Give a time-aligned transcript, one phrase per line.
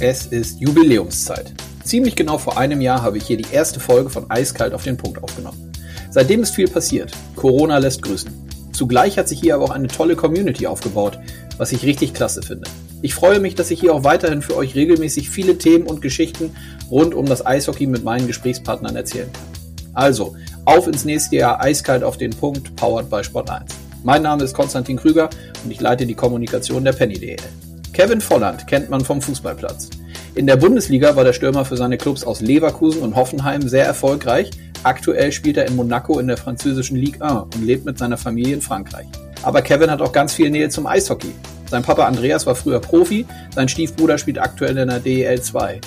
[0.00, 1.52] Es ist Jubiläumszeit.
[1.82, 4.96] Ziemlich genau vor einem Jahr habe ich hier die erste Folge von Eiskalt auf den
[4.96, 5.72] Punkt aufgenommen.
[6.10, 7.10] Seitdem ist viel passiert.
[7.34, 8.30] Corona lässt grüßen.
[8.72, 11.18] Zugleich hat sich hier aber auch eine tolle Community aufgebaut,
[11.56, 12.70] was ich richtig klasse finde.
[13.02, 16.54] Ich freue mich, dass ich hier auch weiterhin für euch regelmäßig viele Themen und Geschichten
[16.92, 19.94] rund um das Eishockey mit meinen Gesprächspartnern erzählen kann.
[19.94, 23.72] Also, auf ins nächste Jahr eiskalt auf den Punkt, powered by Sport 1.
[24.04, 25.28] Mein Name ist Konstantin Krüger
[25.64, 27.36] und ich leite die Kommunikation der Penny DL.
[27.98, 29.90] Kevin Volland kennt man vom Fußballplatz.
[30.36, 34.52] In der Bundesliga war der Stürmer für seine Clubs aus Leverkusen und Hoffenheim sehr erfolgreich.
[34.84, 38.54] Aktuell spielt er in Monaco in der französischen Ligue 1 und lebt mit seiner Familie
[38.54, 39.08] in Frankreich.
[39.42, 41.32] Aber Kevin hat auch ganz viel Nähe zum Eishockey.
[41.68, 45.80] Sein Papa Andreas war früher Profi, sein Stiefbruder spielt aktuell in der DEL 2.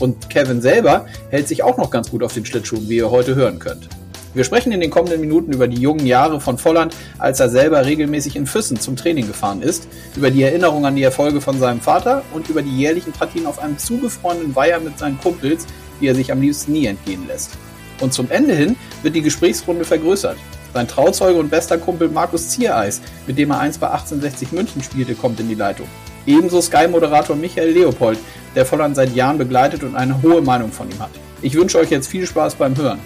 [0.00, 3.34] Und Kevin selber hält sich auch noch ganz gut auf den Schlittschuhen, wie ihr heute
[3.34, 3.90] hören könnt.
[4.34, 7.86] Wir sprechen in den kommenden Minuten über die jungen Jahre von Volland, als er selber
[7.86, 11.80] regelmäßig in Füssen zum Training gefahren ist, über die Erinnerung an die Erfolge von seinem
[11.80, 15.66] Vater und über die jährlichen Partien auf einem zugefrorenen Weiher mit seinen Kumpels,
[16.00, 17.52] die er sich am liebsten nie entgehen lässt.
[18.00, 20.36] Und zum Ende hin wird die Gesprächsrunde vergrößert.
[20.74, 25.14] Sein Trauzeuge und bester Kumpel Markus Ziereis, mit dem er einst bei 1860 München spielte,
[25.14, 25.88] kommt in die Leitung.
[26.26, 28.18] Ebenso Sky-Moderator Michael Leopold,
[28.54, 31.10] der Volland seit Jahren begleitet und eine hohe Meinung von ihm hat.
[31.40, 32.98] Ich wünsche euch jetzt viel Spaß beim Hören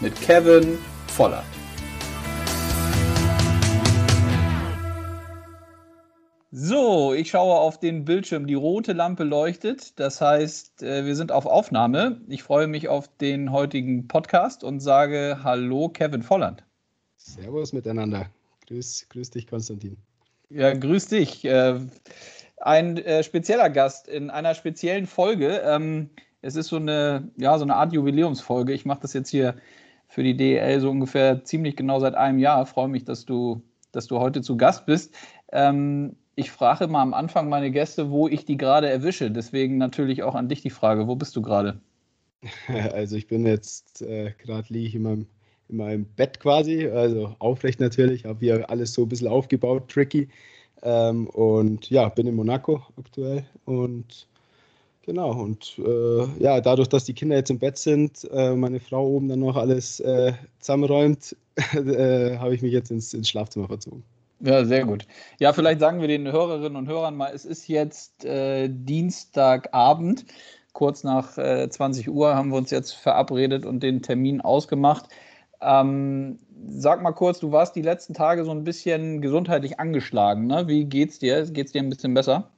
[0.00, 1.44] mit Kevin Volland.
[6.50, 8.46] So, ich schaue auf den Bildschirm.
[8.46, 9.98] Die rote Lampe leuchtet.
[9.98, 12.20] Das heißt, äh, wir sind auf Aufnahme.
[12.28, 16.62] Ich freue mich auf den heutigen Podcast und sage Hallo, Kevin Volland.
[17.16, 18.30] Servus miteinander.
[18.68, 19.96] Grüß, grüß dich, Konstantin.
[20.48, 21.44] Ja, grüß dich.
[21.44, 21.80] Äh,
[22.58, 25.62] ein äh, spezieller Gast in einer speziellen Folge.
[25.64, 26.10] Ähm,
[26.42, 28.72] es ist so eine, ja, so eine Art Jubiläumsfolge.
[28.72, 29.56] Ich mache das jetzt hier
[30.08, 32.62] für die DEL so ungefähr ziemlich genau seit einem Jahr.
[32.62, 33.62] Ich freue mich, dass du,
[33.92, 35.14] dass du heute zu Gast bist.
[35.52, 39.30] Ähm, ich frage mal am Anfang meine Gäste, wo ich die gerade erwische.
[39.30, 41.80] Deswegen natürlich auch an dich die Frage, wo bist du gerade?
[42.92, 45.26] Also ich bin jetzt äh, gerade liege ich in meinem,
[45.68, 50.28] in meinem Bett quasi, also aufrecht natürlich, habe hier alles so ein bisschen aufgebaut, tricky.
[50.82, 54.28] Ähm, und ja, bin in Monaco aktuell und
[55.06, 59.06] Genau, und äh, ja, dadurch, dass die Kinder jetzt im Bett sind, äh, meine Frau
[59.06, 61.36] oben dann noch alles äh, zusammenräumt,
[61.74, 64.02] äh, habe ich mich jetzt ins, ins, Schlafzimmer verzogen.
[64.40, 65.06] Ja, sehr gut.
[65.38, 70.26] Ja, vielleicht sagen wir den Hörerinnen und Hörern mal, es ist jetzt äh, Dienstagabend,
[70.72, 75.06] kurz nach 20 äh, Uhr haben wir uns jetzt verabredet und den Termin ausgemacht.
[75.60, 80.48] Ähm, sag mal kurz, du warst die letzten Tage so ein bisschen gesundheitlich angeschlagen.
[80.48, 80.66] Ne?
[80.66, 81.44] Wie geht's dir?
[81.44, 82.50] Geht's dir ein bisschen besser?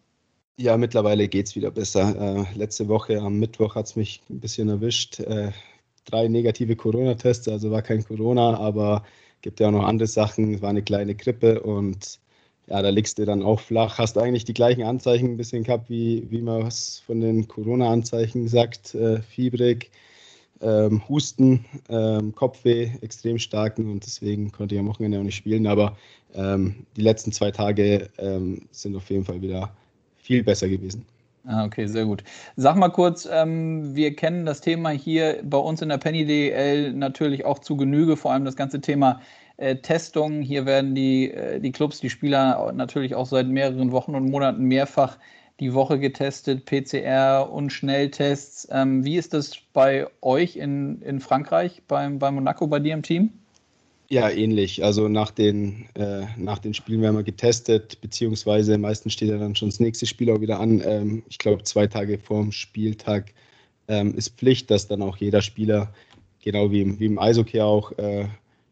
[0.61, 2.17] Ja, mittlerweile geht es wieder besser.
[2.53, 5.21] Äh, letzte Woche am Mittwoch hat es mich ein bisschen erwischt.
[5.21, 5.53] Äh,
[6.05, 9.05] drei negative Corona-Tests, also war kein Corona, aber
[9.41, 10.55] gibt ja auch noch andere Sachen.
[10.55, 12.19] Es war eine kleine Grippe und
[12.67, 13.99] ja, da liegst du dann auch flach.
[13.99, 18.49] Hast eigentlich die gleichen Anzeichen ein bisschen gehabt, wie, wie man was von den Corona-Anzeichen
[18.49, 18.97] sagt.
[18.97, 19.93] Äh, fiebrig,
[20.61, 25.69] ähm, Husten, ähm, Kopfweh extrem starken und deswegen konnte ich am Wochenende auch nicht spielen.
[25.69, 25.97] Aber
[26.35, 29.73] ähm, die letzten zwei Tage ähm, sind auf jeden Fall wieder
[30.29, 31.07] viel besser gewesen.
[31.47, 32.23] Ah, okay, sehr gut.
[32.57, 36.93] Sag mal kurz, ähm, wir kennen das Thema hier bei uns in der Penny DL
[36.93, 39.23] natürlich auch zu Genüge, vor allem das ganze Thema
[39.57, 40.43] äh, Testung.
[40.43, 44.65] Hier werden die, äh, die Clubs, die Spieler natürlich auch seit mehreren Wochen und Monaten
[44.65, 45.17] mehrfach
[45.59, 48.69] die Woche getestet, PCR und Schnelltests.
[48.71, 53.03] Ähm, wie ist das bei euch in, in Frankreich, beim, bei Monaco, bei dir im
[53.03, 53.33] Team?
[54.11, 54.83] Ja, ähnlich.
[54.83, 59.55] Also nach den, äh, nach den Spielen werden wir getestet, beziehungsweise meistens steht ja dann
[59.55, 60.81] schon das nächste Spiel auch wieder an.
[60.83, 63.35] Ähm, ich glaube, zwei Tage vor dem Spieltag
[63.87, 65.93] ähm, ist Pflicht, dass dann auch jeder Spieler,
[66.43, 68.29] genau wie im, wie im Eishockey auch, äh,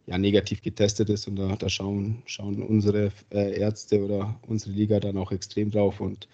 [0.07, 1.29] ja, negativ getestet ist.
[1.29, 6.01] Und da, da schauen, schauen unsere äh, Ärzte oder unsere Liga dann auch extrem drauf.
[6.01, 6.29] Und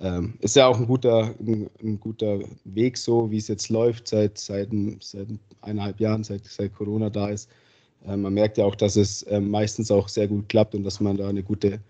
[0.00, 4.08] ähm, ist ja auch ein guter, ein, ein, guter Weg so, wie es jetzt läuft,
[4.08, 5.28] seit, seit, seit
[5.60, 7.48] eineinhalb Jahren, seit, seit Corona da ist
[8.06, 11.16] man merkt ja auch, dass es ähm, meistens auch sehr gut klappt und dass man
[11.16, 11.80] da eine gute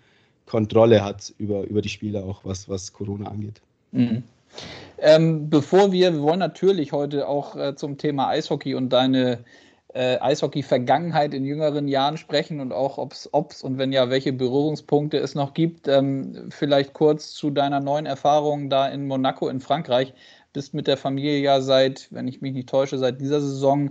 [0.47, 3.61] Kontrolle hat über, über die Spieler, auch was, was Corona angeht.
[3.93, 4.25] Mhm.
[4.99, 9.45] Ähm, bevor wir, wir wollen natürlich heute auch äh, zum Thema Eishockey und deine
[9.95, 15.19] äh, Eishockey-Vergangenheit in jüngeren Jahren sprechen und auch, ob es und wenn ja, welche Berührungspunkte
[15.19, 15.89] es noch gibt.
[15.89, 20.13] Ähm, vielleicht kurz zu deiner neuen Erfahrung da in Monaco in Frankreich.
[20.53, 23.91] Bist mit der Familie ja seit, wenn ich mich nicht täusche, seit dieser Saison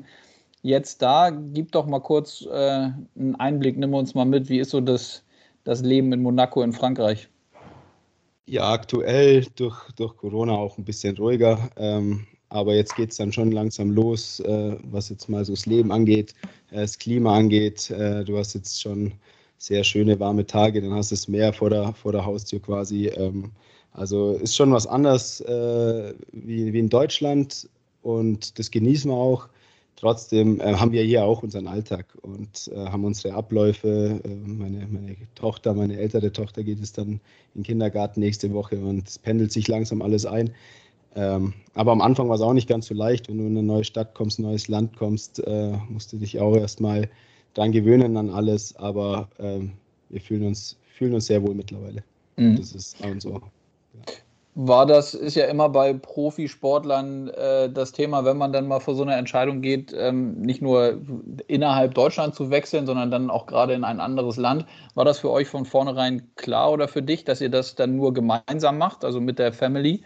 [0.61, 1.29] jetzt da.
[1.29, 4.49] Gib doch mal kurz äh, einen Einblick, nimm uns mal mit.
[4.49, 5.23] Wie ist so das,
[5.63, 7.29] das Leben in Monaco in Frankreich?
[8.45, 11.69] Ja, aktuell durch, durch Corona auch ein bisschen ruhiger.
[11.77, 15.67] Ähm, aber jetzt geht es dann schon langsam los, äh, was jetzt mal so das
[15.67, 16.33] Leben angeht,
[16.71, 17.91] äh, das Klima angeht.
[17.91, 19.13] Äh, du hast jetzt schon
[19.59, 23.07] sehr schöne warme Tage, dann hast du das Meer vor der, vor der Haustür quasi.
[23.07, 23.51] Ähm,
[23.91, 27.69] also ist schon was anderes äh, wie, wie in Deutschland
[28.01, 29.47] und das genießen wir auch.
[29.99, 34.21] Trotzdem äh, haben wir hier auch unseren Alltag und äh, haben unsere Abläufe.
[34.23, 37.19] Äh, meine, meine Tochter, meine ältere Tochter geht es dann in
[37.55, 40.51] den Kindergarten nächste Woche und es pendelt sich langsam alles ein.
[41.15, 43.63] Ähm, aber am Anfang war es auch nicht ganz so leicht, wenn du in eine
[43.63, 47.09] neue Stadt kommst, ein neues Land kommst, äh, musst du dich auch erstmal
[47.53, 48.75] dran gewöhnen an alles.
[48.77, 49.73] Aber ähm,
[50.07, 52.03] wir fühlen uns, fühlen uns sehr wohl mittlerweile.
[52.37, 52.55] Mhm.
[52.55, 53.31] Das ist auch so.
[53.31, 54.13] Ja
[54.55, 58.95] war das, ist ja immer bei Profisportlern äh, das Thema, wenn man dann mal vor
[58.95, 61.01] so eine Entscheidung geht, ähm, nicht nur
[61.47, 64.65] innerhalb Deutschland zu wechseln, sondern dann auch gerade in ein anderes Land.
[64.95, 68.13] War das für euch von vornherein klar oder für dich, dass ihr das dann nur
[68.13, 70.03] gemeinsam macht, also mit der Family?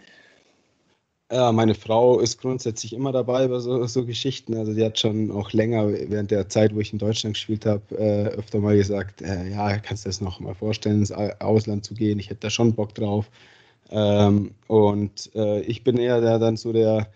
[1.32, 4.56] Ja, meine Frau ist grundsätzlich immer dabei bei so, so Geschichten.
[4.56, 7.82] Also die hat schon auch länger während der Zeit, wo ich in Deutschland gespielt habe,
[7.98, 11.94] äh, öfter mal gesagt, äh, ja, kannst du das noch mal vorstellen, ins Ausland zu
[11.94, 12.18] gehen?
[12.18, 13.30] Ich hätte da schon Bock drauf.
[13.90, 17.08] Ähm, und äh, ich bin eher der, dann so der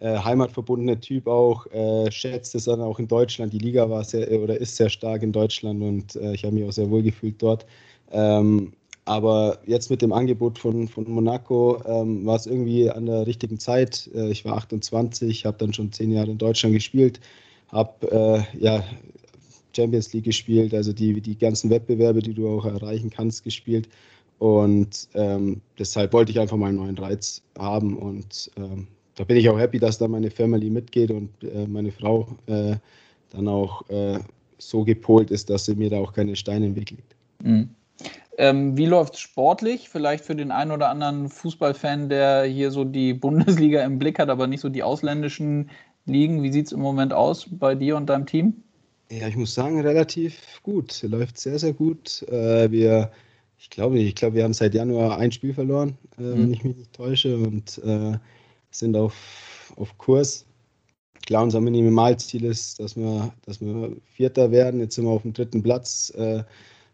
[0.00, 3.52] äh, heimatverbundene Typ auch, äh, schätzt es dann auch in Deutschland.
[3.52, 6.64] Die Liga war sehr oder ist sehr stark in Deutschland und äh, ich habe mich
[6.64, 7.66] auch sehr wohl gefühlt dort.
[8.10, 8.72] Ähm,
[9.06, 13.58] aber jetzt mit dem Angebot von, von Monaco ähm, war es irgendwie an der richtigen
[13.58, 14.10] Zeit.
[14.14, 17.20] Äh, ich war 28, habe dann schon zehn Jahre in Deutschland gespielt,
[17.68, 18.82] habe äh, ja,
[19.76, 23.88] Champions League gespielt, also die, die ganzen Wettbewerbe, die du auch erreichen kannst, gespielt.
[24.38, 27.96] Und ähm, deshalb wollte ich einfach mal einen neuen Reiz haben.
[27.96, 31.92] Und ähm, da bin ich auch happy, dass da meine Family mitgeht und äh, meine
[31.92, 32.76] Frau äh,
[33.30, 34.18] dann auch äh,
[34.58, 37.14] so gepolt ist, dass sie mir da auch keine Steine im Weg legt.
[37.42, 37.70] Mhm.
[38.36, 39.88] Ähm, wie läuft es sportlich?
[39.88, 44.28] Vielleicht für den einen oder anderen Fußballfan, der hier so die Bundesliga im Blick hat,
[44.28, 45.70] aber nicht so die ausländischen
[46.06, 46.42] Ligen.
[46.42, 48.54] Wie sieht es im Moment aus bei dir und deinem Team?
[49.10, 51.02] Ja, ich muss sagen, relativ gut.
[51.02, 52.22] Läuft sehr, sehr gut.
[52.28, 53.12] Äh, wir
[53.64, 56.38] ich glaube ich glaube, wir haben seit Januar ein Spiel verloren, äh, mhm.
[56.38, 58.18] wenn ich mich nicht täusche, und äh,
[58.70, 60.44] sind auf, auf Kurs.
[61.24, 64.80] Klar, unser Minimalziel ist, dass wir, dass wir Vierter werden.
[64.80, 66.12] Jetzt sind wir auf dem dritten Platz.
[66.14, 66.44] Äh,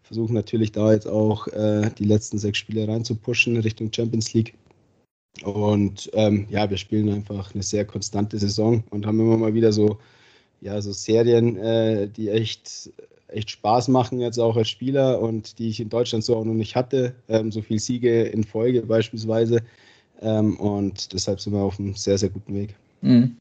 [0.05, 4.55] versuchen natürlich da jetzt auch äh, die letzten sechs Spiele reinzupushen Richtung Champions League.
[5.43, 9.73] Und ähm, ja, wir spielen einfach eine sehr konstante Saison und haben immer mal wieder
[9.73, 9.99] so,
[10.61, 12.93] ja, so Serien, äh, die echt
[13.33, 16.55] echt Spaß machen jetzt auch als Spieler und die ich in Deutschland so auch noch
[16.55, 17.15] nicht hatte.
[17.29, 19.63] Ähm, so viele Siege in Folge beispielsweise.
[20.23, 22.75] Ähm, und deshalb sind wir auf einem sehr, sehr guten Weg.
[23.01, 23.37] Mhm.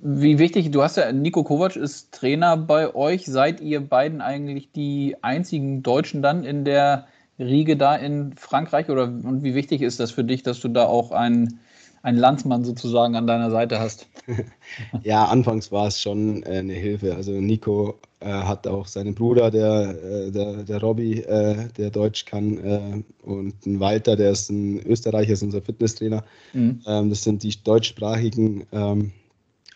[0.00, 3.26] Wie wichtig, du hast ja, Nico Kovac ist Trainer bei euch.
[3.26, 7.08] Seid ihr beiden eigentlich die einzigen Deutschen dann in der
[7.38, 8.90] Riege da in Frankreich?
[8.90, 11.58] Oder und wie wichtig ist das für dich, dass du da auch einen,
[12.02, 14.08] einen Landsmann sozusagen an deiner Seite hast?
[15.02, 17.14] ja, anfangs war es schon äh, eine Hilfe.
[17.14, 22.24] Also Nico er hat auch seinen Bruder, der, äh, der, der Robby, äh, der Deutsch
[22.24, 26.24] kann, äh, und ein Walter, der ist ein Österreicher, ist unser Fitnesstrainer.
[26.52, 26.80] Mhm.
[26.86, 29.12] Ähm, das sind die deutschsprachigen ähm,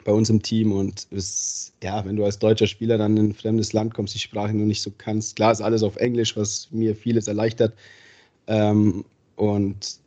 [0.05, 0.73] bei uns im Team.
[0.73, 4.19] Und es, ja, wenn du als deutscher Spieler dann in ein fremdes Land kommst, die
[4.19, 7.75] Sprache nur nicht so kannst, klar ist alles auf Englisch, was mir vieles erleichtert.
[8.49, 9.05] Ähm,
[9.37, 10.02] und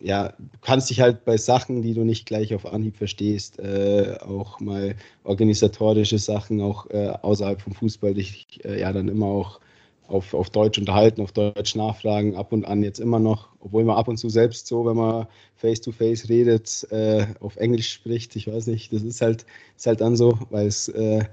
[0.00, 4.16] ja, du kannst dich halt bei Sachen, die du nicht gleich auf Anhieb verstehst, äh,
[4.20, 4.94] auch mal
[5.24, 9.60] organisatorische Sachen, auch äh, außerhalb vom Fußball, dich äh, ja dann immer auch
[10.08, 13.96] auf, auf Deutsch unterhalten, auf Deutsch nachfragen, ab und an jetzt immer noch, obwohl man
[13.96, 15.26] ab und zu selbst so, wenn man
[15.56, 19.46] face-to-face -face redet, äh, auf Englisch spricht, ich weiß nicht, das ist halt,
[19.76, 21.24] ist halt dann so, weil es äh,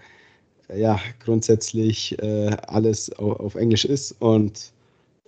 [0.76, 4.74] ja grundsätzlich äh, alles auf, auf Englisch ist und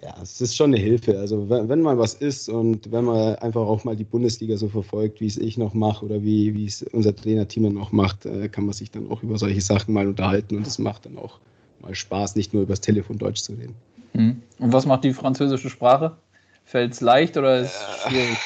[0.01, 1.19] ja, es ist schon eine Hilfe.
[1.19, 4.69] Also wenn, wenn mal was ist und wenn man einfach auch mal die Bundesliga so
[4.69, 8.47] verfolgt, wie es ich noch mache oder wie, wie es unser Trainerteam noch macht, äh,
[8.47, 11.39] kann man sich dann auch über solche Sachen mal unterhalten und es macht dann auch
[11.81, 13.75] mal Spaß, nicht nur übers Telefon Deutsch zu reden.
[14.13, 14.41] Mhm.
[14.59, 16.15] Und was macht die französische Sprache?
[16.63, 18.37] Fällt es leicht oder ist es schwierig?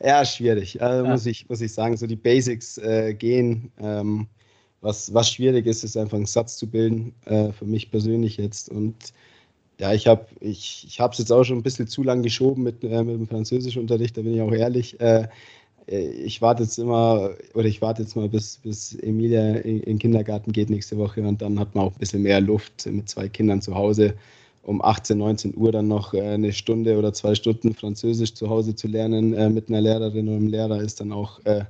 [0.00, 0.80] ja, schwierig.
[0.82, 1.10] Also ja.
[1.10, 3.72] Muss, ich, muss ich sagen, so die Basics äh, gehen.
[3.78, 4.26] Ähm,
[4.80, 8.68] was, was schwierig ist, ist einfach einen Satz zu bilden, äh, für mich persönlich jetzt.
[8.68, 9.12] Und
[9.82, 12.84] ja, ich habe ich, ich es jetzt auch schon ein bisschen zu lang geschoben mit,
[12.84, 15.00] äh, mit dem Französischunterricht, da bin ich auch ehrlich.
[15.00, 15.26] Äh,
[15.86, 19.98] ich warte jetzt immer, oder ich warte jetzt mal, bis, bis Emilia in, in, den
[19.98, 23.28] Kindergarten geht nächste Woche und dann hat man auch ein bisschen mehr Luft mit zwei
[23.28, 24.14] Kindern zu Hause.
[24.62, 28.76] Um 18, 19 Uhr dann noch äh, eine Stunde oder zwei Stunden Französisch zu Hause
[28.76, 31.64] zu lernen äh, mit einer Lehrerin oder einem Lehrer ist dann auch äh,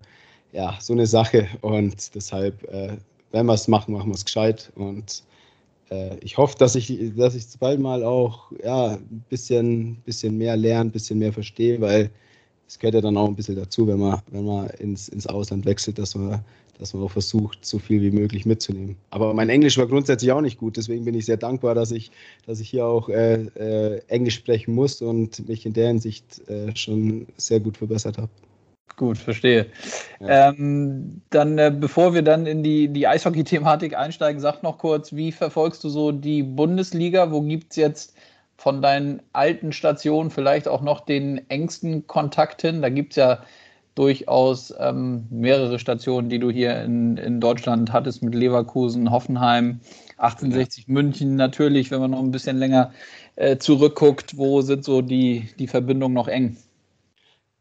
[0.52, 1.48] ja, so eine Sache.
[1.62, 2.98] Und deshalb, äh,
[3.30, 4.70] wenn wir es machen, machen wir es gescheit.
[4.74, 5.31] Und äh,
[6.20, 10.88] ich hoffe, dass ich, dass ich bald mal auch ja, ein bisschen, bisschen mehr lerne,
[10.88, 12.10] ein bisschen mehr verstehe, weil
[12.66, 15.66] das gehört ja dann auch ein bisschen dazu, wenn man, wenn man ins, ins Ausland
[15.66, 16.42] wechselt, dass man,
[16.78, 18.96] dass man auch versucht, so viel wie möglich mitzunehmen.
[19.10, 22.10] Aber mein Englisch war grundsätzlich auch nicht gut, deswegen bin ich sehr dankbar, dass ich,
[22.46, 26.74] dass ich hier auch äh, äh, Englisch sprechen muss und mich in der Hinsicht äh,
[26.74, 28.30] schon sehr gut verbessert habe.
[28.96, 29.66] Gut, verstehe.
[30.20, 30.50] Ja.
[30.50, 35.32] Ähm, dann, äh, bevor wir dann in die, die Eishockey-Thematik einsteigen, sag noch kurz, wie
[35.32, 37.30] verfolgst du so die Bundesliga?
[37.30, 38.14] Wo gibt es jetzt
[38.56, 42.82] von deinen alten Stationen vielleicht auch noch den engsten Kontakt hin?
[42.82, 43.42] Da gibt es ja
[43.94, 49.80] durchaus ähm, mehrere Stationen, die du hier in, in Deutschland hattest mit Leverkusen, Hoffenheim,
[50.16, 50.92] 1860 ja.
[50.92, 52.92] München natürlich, wenn man noch ein bisschen länger
[53.36, 54.36] äh, zurückguckt.
[54.36, 56.56] Wo sind so die, die Verbindungen noch eng?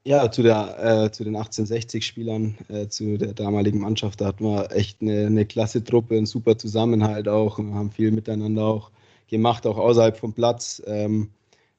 [0.03, 4.71] Ja, zu, der, äh, zu den 1860-Spielern, äh, zu der damaligen Mannschaft, da hatten wir
[4.71, 7.59] echt eine, eine klasse Truppe, einen super Zusammenhalt auch.
[7.59, 8.89] Wir haben viel miteinander auch
[9.27, 10.81] gemacht, auch außerhalb vom Platz.
[10.87, 11.29] Ähm,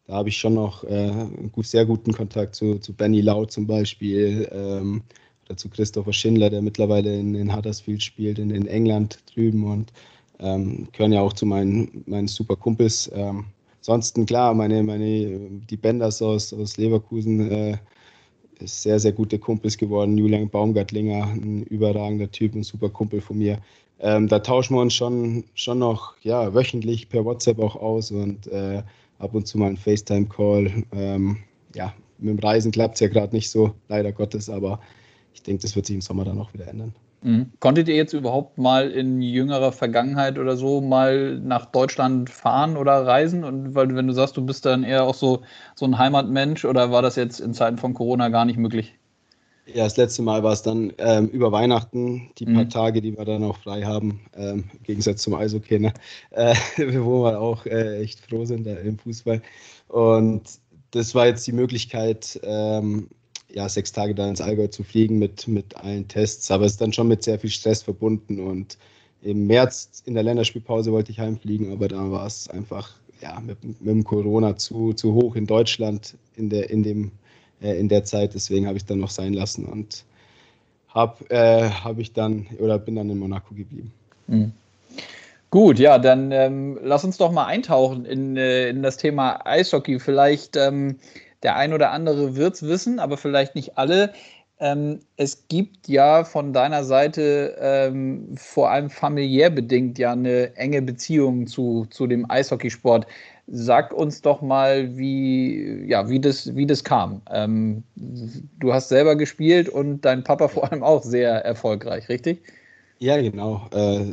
[0.06, 3.44] da habe ich schon noch äh, einen gut, sehr guten Kontakt zu, zu Benny Lau
[3.46, 5.02] zum Beispiel ähm,
[5.46, 9.92] oder zu Christopher Schindler, der mittlerweile in, in Huddersfield spielt, in, in England drüben und
[10.38, 13.10] ähm, gehören ja auch zu meinen, meinen super Kumpels.
[13.14, 13.46] Ähm,
[13.78, 17.78] ansonsten klar, meine, meine, die Benders aus, aus Leverkusen, äh,
[18.66, 20.16] sehr, sehr gute Kumpels geworden.
[20.18, 23.58] Julian Baumgartlinger, ein überragender Typ, ein super Kumpel von mir.
[24.00, 28.46] Ähm, da tauschen wir uns schon, schon noch ja, wöchentlich per WhatsApp auch aus und
[28.48, 28.82] äh,
[29.18, 30.84] ab und zu mal ein FaceTime-Call.
[30.92, 31.36] Ähm,
[31.74, 34.80] ja, mit dem Reisen klappt es ja gerade nicht so, leider Gottes, aber
[35.34, 36.94] ich denke, das wird sich im Sommer dann auch wieder ändern.
[37.22, 37.52] Mhm.
[37.60, 43.06] Konntet ihr jetzt überhaupt mal in jüngerer Vergangenheit oder so mal nach Deutschland fahren oder
[43.06, 43.44] reisen?
[43.44, 45.42] Und weil wenn du sagst, du bist dann eher auch so,
[45.74, 48.94] so ein Heimatmensch oder war das jetzt in Zeiten von Corona gar nicht möglich?
[49.66, 52.70] Ja, das letzte Mal war es dann ähm, über Weihnachten, die paar mhm.
[52.70, 55.92] Tage, die wir dann auch frei haben, ähm, im Gegensatz zum Eishockey, ne?
[56.30, 56.54] äh,
[56.98, 59.40] wo wir auch äh, echt froh sind da im Fußball.
[59.86, 60.42] Und
[60.90, 63.08] das war jetzt die Möglichkeit, ähm,
[63.54, 66.50] ja, sechs Tage dann ins Allgäu zu fliegen mit, mit allen Tests.
[66.50, 68.40] Aber es ist dann schon mit sehr viel Stress verbunden.
[68.40, 68.78] Und
[69.22, 73.62] im März in der Länderspielpause wollte ich heimfliegen, aber da war es einfach ja, mit,
[73.62, 77.12] mit dem Corona zu, zu hoch in Deutschland in der, in dem,
[77.62, 78.34] äh, in der Zeit.
[78.34, 80.04] Deswegen habe ich es dann noch sein lassen und
[80.88, 83.92] habe äh, hab ich dann oder bin dann in Monaco geblieben.
[84.26, 84.52] Mhm.
[85.50, 90.00] Gut, ja, dann ähm, lass uns doch mal eintauchen in, äh, in das Thema Eishockey.
[90.00, 90.96] Vielleicht ähm,
[91.42, 94.12] der ein oder andere wird es wissen, aber vielleicht nicht alle.
[94.62, 100.80] Ähm, es gibt ja von deiner Seite ähm, vor allem familiär bedingt ja eine enge
[100.82, 103.06] Beziehung zu, zu dem Eishockeysport.
[103.48, 107.22] Sag uns doch mal, wie, ja, wie, das, wie das kam.
[107.32, 112.40] Ähm, du hast selber gespielt und dein Papa vor allem auch sehr erfolgreich, richtig?
[113.00, 113.66] Ja, genau.
[113.72, 114.12] Äh,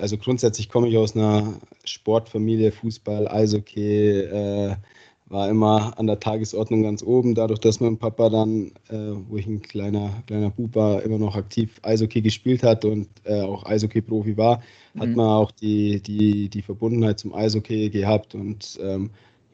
[0.00, 1.52] also grundsätzlich komme ich aus einer
[1.84, 4.76] Sportfamilie, Fußball, Eishockey, äh,
[5.32, 7.34] war immer an der Tagesordnung ganz oben.
[7.34, 11.34] Dadurch, dass mein Papa dann, äh, wo ich ein kleiner, kleiner Bub war, immer noch
[11.34, 14.62] aktiv Eishockey gespielt hat und äh, auch Eishockey-Profi war,
[14.92, 15.00] mhm.
[15.00, 18.34] hat man auch die, die, die Verbundenheit zum Eishockey gehabt.
[18.34, 19.10] Und ähm,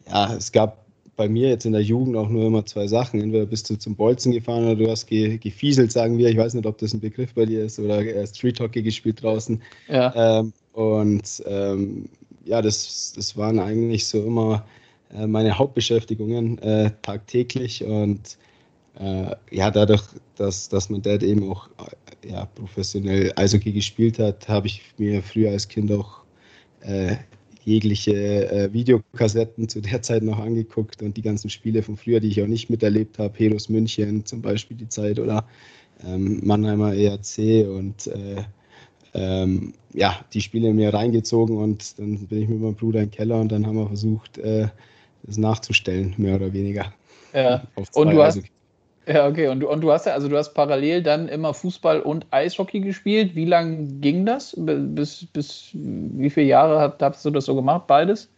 [0.08, 0.85] ja, es gab
[1.16, 3.20] bei mir jetzt in der Jugend auch nur immer zwei Sachen.
[3.20, 6.28] Entweder bist du zum Bolzen gefahren oder du hast ge gefieselt, sagen wir.
[6.28, 9.23] Ich weiß nicht, ob das ein Begriff bei dir ist oder äh, Street Hockey gespielt
[9.23, 9.62] draußen.
[9.88, 10.40] Ja.
[10.40, 12.08] Ähm, und ähm,
[12.44, 14.64] ja, das, das waren eigentlich so immer
[15.10, 18.38] meine Hauptbeschäftigungen äh, tagtäglich und
[18.98, 20.02] äh, ja, dadurch,
[20.36, 21.68] dass, dass mein Dad eben auch
[22.22, 26.22] äh, ja, professionell Eishockey gespielt hat, habe ich mir früher als Kind auch
[26.80, 27.16] äh,
[27.64, 32.28] jegliche äh, Videokassetten zu der Zeit noch angeguckt und die ganzen Spiele von früher, die
[32.28, 35.46] ich auch nicht miterlebt habe, Heros München zum Beispiel die Zeit oder
[36.04, 38.42] ähm, Mannheimer ERC und äh,
[39.14, 43.40] ähm, ja, die Spiele mir reingezogen und dann bin ich mit meinem Bruder im Keller
[43.40, 44.68] und dann haben wir versucht, äh,
[45.37, 46.92] nachzustellen, mehr oder weniger.
[47.35, 47.62] Ja.
[47.92, 48.40] Und du hast,
[49.06, 49.49] ja, okay.
[49.49, 52.80] Und du, und du hast ja, also du hast parallel dann immer Fußball und Eishockey
[52.80, 53.35] gespielt.
[53.35, 54.54] Wie lange ging das?
[54.56, 58.28] Bis, bis wie viele Jahre hast, hast du das so gemacht, beides?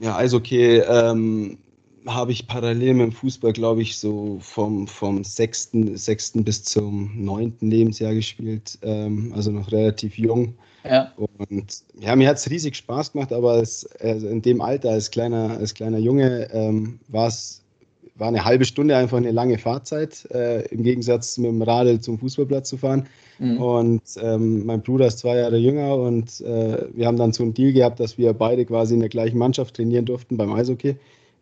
[0.00, 1.58] Ja, Eishockey ähm,
[2.06, 7.12] habe ich parallel mit dem Fußball, glaube ich, so vom, vom sechsten, sechsten bis zum
[7.16, 8.78] neunten Lebensjahr gespielt.
[8.82, 10.54] Ähm, also noch relativ jung.
[10.88, 11.12] Ja.
[11.16, 15.10] Und ja, mir hat es riesig Spaß gemacht, aber es, also in dem Alter als
[15.10, 17.62] kleiner, als kleiner Junge ähm, war es
[18.18, 22.18] war eine halbe Stunde einfach eine lange Fahrzeit, äh, im Gegensatz mit dem Radl zum
[22.18, 23.06] Fußballplatz zu fahren.
[23.38, 23.58] Mhm.
[23.58, 27.52] Und ähm, mein Bruder ist zwei Jahre jünger und äh, wir haben dann so einen
[27.52, 30.96] Deal gehabt, dass wir beide quasi in der gleichen Mannschaft trainieren durften beim Eishockey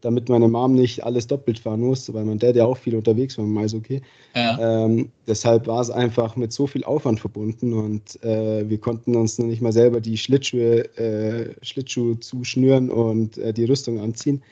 [0.05, 3.39] damit meine Mom nicht alles doppelt fahren muss, weil mein Dad ja auch viel unterwegs
[3.39, 4.03] war im Eishockey.
[4.35, 4.85] Ja.
[4.85, 9.39] Ähm, deshalb war es einfach mit so viel Aufwand verbunden und äh, wir konnten uns
[9.39, 14.43] noch nicht mal selber die Schlittschuhe, äh, Schlittschuhe zuschnüren und äh, die Rüstung anziehen,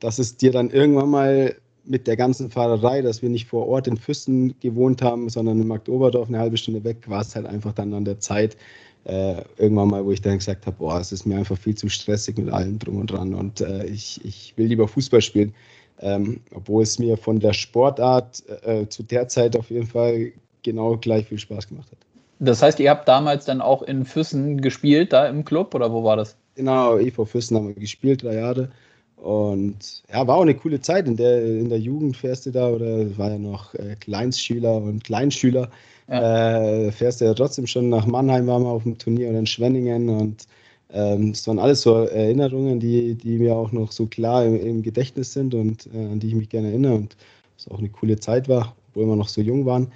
[0.00, 3.88] dass es dir dann irgendwann mal mit der ganzen Fahrerei, dass wir nicht vor Ort
[3.88, 7.72] in Füssen gewohnt haben, sondern in Marktoberdorf eine halbe Stunde weg, war es halt einfach
[7.72, 8.56] dann an der Zeit,
[9.04, 11.88] äh, irgendwann mal, wo ich dann gesagt habe, boah, es ist mir einfach viel zu
[11.88, 15.54] stressig mit allem drum und dran und äh, ich, ich will lieber Fußball spielen.
[16.00, 20.32] Ähm, obwohl es mir von der Sportart äh, zu der Zeit auf jeden Fall
[20.64, 21.98] genau gleich viel Spaß gemacht hat.
[22.40, 26.02] Das heißt, ihr habt damals dann auch in Füssen gespielt, da im Club, oder wo
[26.02, 26.36] war das?
[26.56, 28.68] Genau, EV Füssen haben wir gespielt, drei Jahre.
[29.16, 31.06] Und ja, war auch eine coole Zeit.
[31.06, 35.04] In der, in der Jugend fährst du da, oder war ja noch äh, Kleinstschüler und
[35.04, 35.70] Kleinschüler,
[36.12, 36.62] ja.
[36.62, 39.46] äh, fährst du ja trotzdem schon nach Mannheim, waren wir auf dem Turnier oder in
[39.46, 40.08] Schwenningen.
[40.08, 40.46] Und
[40.92, 44.82] ähm, es waren alles so Erinnerungen, die, die mir auch noch so klar im, im
[44.82, 46.94] Gedächtnis sind und äh, an die ich mich gerne erinnere.
[46.94, 47.16] Und
[47.56, 49.90] es auch eine coole Zeit war, obwohl wir noch so jung waren.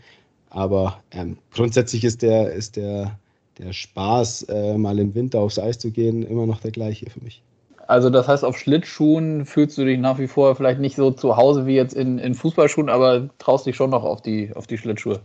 [0.50, 3.18] Aber ähm, grundsätzlich ist der, ist der,
[3.58, 7.22] der Spaß, äh, mal im Winter aufs Eis zu gehen, immer noch der gleiche für
[7.22, 7.42] mich.
[7.88, 11.36] Also das heißt, auf Schlittschuhen fühlst du dich nach wie vor vielleicht nicht so zu
[11.36, 14.78] Hause wie jetzt in, in Fußballschuhen, aber traust dich schon noch auf die, auf die
[14.78, 15.20] Schlittschuhe.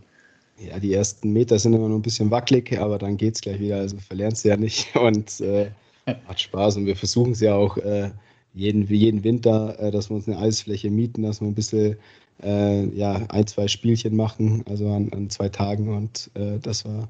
[0.58, 3.58] Ja, die ersten Meter sind immer noch ein bisschen wackelig, aber dann geht es gleich
[3.60, 3.76] wieder.
[3.76, 5.70] Also verlernst du ja nicht und äh,
[6.06, 6.76] hat Spaß.
[6.76, 8.10] Und wir versuchen es ja auch äh,
[8.54, 11.96] jeden, jeden Winter, äh, dass wir uns eine Eisfläche mieten, dass wir ein bisschen
[12.42, 17.08] äh, ja, ein, zwei Spielchen machen, also an, an zwei Tagen und äh, dass, wir,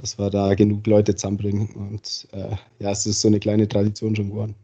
[0.00, 1.68] dass wir da genug Leute zusammenbringen.
[1.74, 4.54] Und äh, ja, es ist so eine kleine Tradition schon geworden.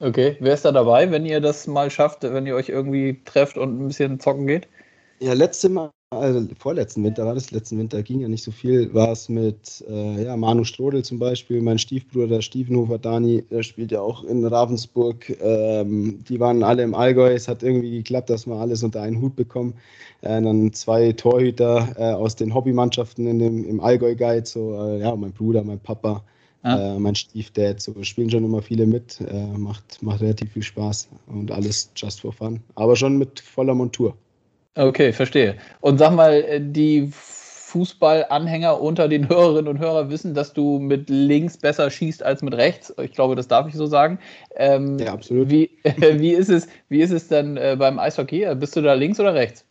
[0.00, 3.56] Okay, wer ist da dabei, wenn ihr das mal schafft, wenn ihr euch irgendwie trefft
[3.56, 4.68] und ein bisschen zocken geht?
[5.20, 8.92] Ja, letzte Mal, also vorletzten Winter war das, letzten Winter ging ja nicht so viel,
[8.94, 13.92] war es mit äh, ja, Manu Strodel zum Beispiel, mein Stiefbruder Stiefenhofer Dani, der spielt
[13.92, 15.36] ja auch in Ravensburg.
[15.40, 19.20] Ähm, die waren alle im Allgäu, es hat irgendwie geklappt, dass wir alles unter einen
[19.20, 19.74] Hut bekommen.
[20.22, 25.14] Äh, dann zwei Torhüter äh, aus den Hobbymannschaften in dem, im Allgäu-Guide, so äh, ja,
[25.16, 26.22] mein Bruder, mein Papa.
[26.64, 26.96] Ja.
[26.96, 31.10] Äh, mein Stiefdad, so spielen schon immer viele mit, äh, macht, macht relativ viel Spaß
[31.26, 34.16] und alles just for fun, aber schon mit voller Montur.
[34.76, 35.56] Okay, verstehe.
[35.80, 41.10] Und sag mal, äh, die Fußballanhänger unter den Hörerinnen und Hörern wissen, dass du mit
[41.10, 42.94] links besser schießt als mit rechts.
[43.02, 44.18] Ich glaube, das darf ich so sagen.
[44.54, 45.50] Ähm, ja, absolut.
[45.50, 48.54] Wie, äh, wie, ist es, wie ist es dann äh, beim Eishockey?
[48.54, 49.64] Bist du da links oder rechts?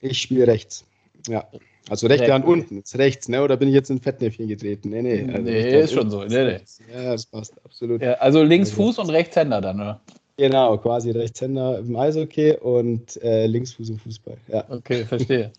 [0.00, 0.84] Ich spiele rechts.
[1.28, 1.44] Ja.
[1.90, 3.42] Also rechte Hand unten, ist rechts, ne?
[3.42, 4.90] Oder bin ich jetzt in Fettnäpfchen getreten?
[4.90, 5.26] Nee, nee.
[5.30, 6.24] Also nee, ist schon so.
[6.24, 6.60] Nee, nee.
[6.92, 8.02] Ja, das passt, absolut.
[8.02, 10.00] Ja, also links also, Fuß und Rechtshänder dann, oder?
[10.38, 14.36] Genau, quasi Rechtshänder im Eishockey und äh, Linksfuß im Fußball.
[14.46, 14.64] Ja.
[14.68, 15.50] Okay, verstehe.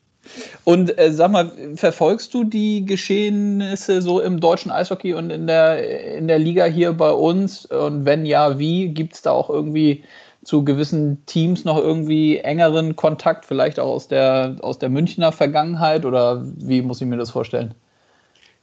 [0.63, 6.15] Und äh, sag mal, verfolgst du die Geschehnisse so im deutschen Eishockey und in der,
[6.15, 7.65] in der Liga hier bei uns?
[7.65, 8.89] Und wenn ja, wie?
[8.89, 10.03] Gibt es da auch irgendwie
[10.45, 16.05] zu gewissen Teams noch irgendwie engeren Kontakt, vielleicht auch aus der, aus der Münchner Vergangenheit
[16.05, 17.73] oder wie muss ich mir das vorstellen?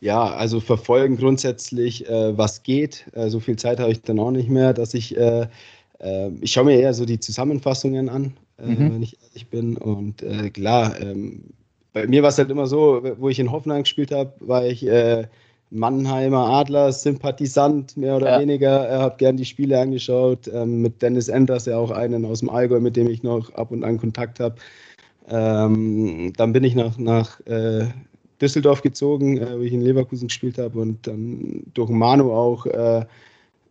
[0.00, 3.06] Ja, also verfolgen grundsätzlich, äh, was geht.
[3.12, 5.48] Äh, so viel Zeit habe ich dann auch nicht mehr, dass ich, äh,
[6.40, 8.94] ich schaue mir eher so die Zusammenfassungen an, äh, mhm.
[8.94, 9.76] wenn ich ehrlich bin.
[9.76, 11.44] Und äh, klar, ähm,
[11.92, 14.86] bei mir war es halt immer so, wo ich in Hoffenheim gespielt habe, war ich
[15.70, 18.40] Mannheimer Adler-Sympathisant, mehr oder ja.
[18.40, 18.86] weniger.
[18.86, 20.48] Er hat gern die Spiele angeschaut.
[20.52, 23.72] Ähm, mit Dennis Enders, ja auch einen aus dem Allgäu, mit dem ich noch ab
[23.72, 24.56] und an Kontakt habe.
[25.28, 27.86] Ähm, dann bin ich nach, nach äh,
[28.40, 33.04] Düsseldorf gezogen, äh, wo ich in Leverkusen gespielt habe und dann durch Manu auch äh,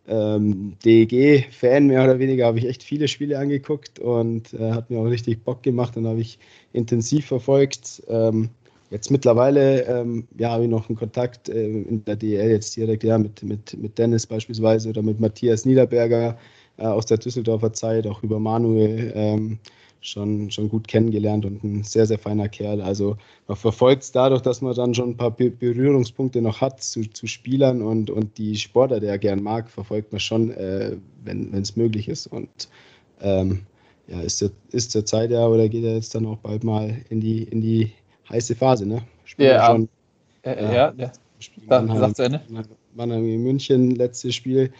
[0.08, 4.98] ähm, DEG-Fan mehr oder weniger, habe ich echt viele Spiele angeguckt und äh, hat mir
[4.98, 6.38] auch richtig Bock gemacht und habe ich
[6.72, 8.02] intensiv verfolgt.
[8.08, 8.50] Ähm,
[8.90, 13.02] Jetzt mittlerweile ähm, ja, habe ich noch einen Kontakt äh, in der DL jetzt direkt
[13.02, 16.38] ja, mit, mit, mit Dennis beispielsweise oder mit Matthias Niederberger
[16.76, 19.58] äh, aus der Düsseldorfer Zeit, auch über Manuel ähm,
[20.06, 22.80] schon, schon gut kennengelernt und ein sehr, sehr feiner Kerl.
[22.80, 23.16] Also
[23.46, 27.26] man verfolgt es dadurch, dass man dann schon ein paar Berührungspunkte noch hat zu, zu
[27.26, 31.76] Spielern und, und die Sportler, der er gern mag, verfolgt man schon, äh, wenn es
[31.76, 32.26] möglich ist.
[32.26, 32.68] Und
[33.20, 33.62] ähm,
[34.08, 36.96] ja, ist, der, ist zur Zeit ja, oder geht er jetzt dann auch bald mal
[37.10, 37.92] in die, in die
[38.30, 39.02] heiße Phase, ne?
[39.24, 39.88] Spielen ja, schon,
[40.42, 41.12] äh, ja, ja, ja.
[41.68, 42.40] Dann Mannheim.
[42.94, 44.72] Mannheim in München, letztes Spiel.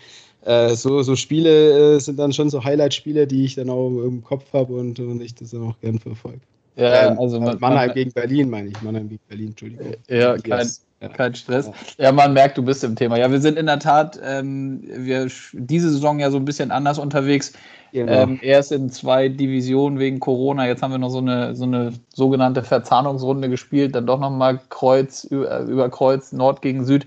[0.43, 4.23] Äh, so, so Spiele äh, sind dann schon so Highlight-Spiele, die ich dann auch im
[4.23, 6.41] Kopf habe und, und ich das dann auch gern verfolge.
[6.77, 8.83] Ja, ähm, also man, Mannheim man, gegen Berlin, meine ich.
[8.83, 9.95] Mannheim gegen Berlin, Entschuldigung.
[10.09, 10.69] Ja, kein,
[11.01, 11.09] ja.
[11.09, 11.71] kein Stress.
[11.99, 12.13] Ja.
[12.13, 13.17] man merkt, du bist im Thema.
[13.17, 16.99] Ja, wir sind in der Tat ähm, wir, diese Saison ja so ein bisschen anders
[16.99, 17.55] unterwegs.
[17.93, 18.13] Genau.
[18.13, 20.67] Ähm, erst in zwei Divisionen wegen Corona.
[20.67, 23.95] Jetzt haben wir noch so eine, so eine sogenannte Verzahnungsrunde gespielt.
[23.95, 27.07] Dann doch nochmal Kreuz über, über Kreuz, Nord gegen Süd.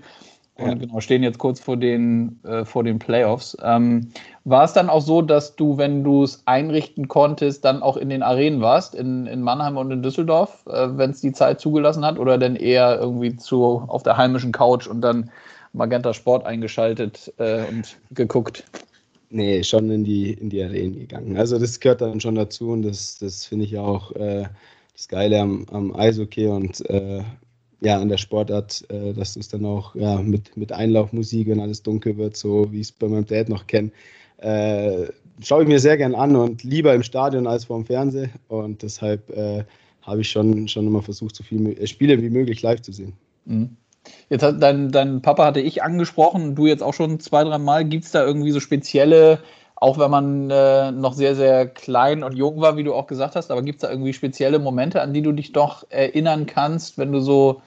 [0.60, 3.56] Und genau, stehen jetzt kurz vor den, äh, vor den Playoffs.
[3.62, 4.08] Ähm,
[4.44, 8.08] war es dann auch so, dass du, wenn du es einrichten konntest, dann auch in
[8.08, 12.04] den Arenen warst, in, in Mannheim und in Düsseldorf, äh, wenn es die Zeit zugelassen
[12.04, 15.30] hat, oder denn eher irgendwie zu, auf der heimischen Couch und dann
[15.72, 18.64] Magenta Sport eingeschaltet äh, und geguckt?
[19.30, 21.36] Nee, schon in die, in die Arenen gegangen.
[21.36, 24.44] Also das gehört dann schon dazu und das, das finde ich auch äh,
[24.96, 27.22] das Geile am, am Eishockey und äh,
[27.80, 31.82] ja, an der Sportart, äh, dass es dann auch ja, mit, mit Einlaufmusik, wenn alles
[31.82, 33.90] dunkel wird, so wie ich es bei meinem Dad noch kenne,
[34.38, 35.06] äh,
[35.42, 38.30] schaue ich mir sehr gern an und lieber im Stadion als vor dem Fernsehen.
[38.48, 39.64] Und deshalb äh,
[40.02, 43.14] habe ich schon, schon immer versucht, so viele Spiele wie möglich live zu sehen.
[43.46, 43.76] Mhm.
[44.28, 47.84] Jetzt hat dein, dein Papa hatte ich angesprochen, du jetzt auch schon zwei, drei Mal.
[47.84, 49.40] Gibt es da irgendwie so spezielle,
[49.80, 53.34] auch wenn man äh, noch sehr, sehr klein und jung war, wie du auch gesagt
[53.34, 56.98] hast, aber gibt es da irgendwie spezielle Momente, an die du dich doch erinnern kannst,
[56.98, 57.62] wenn du so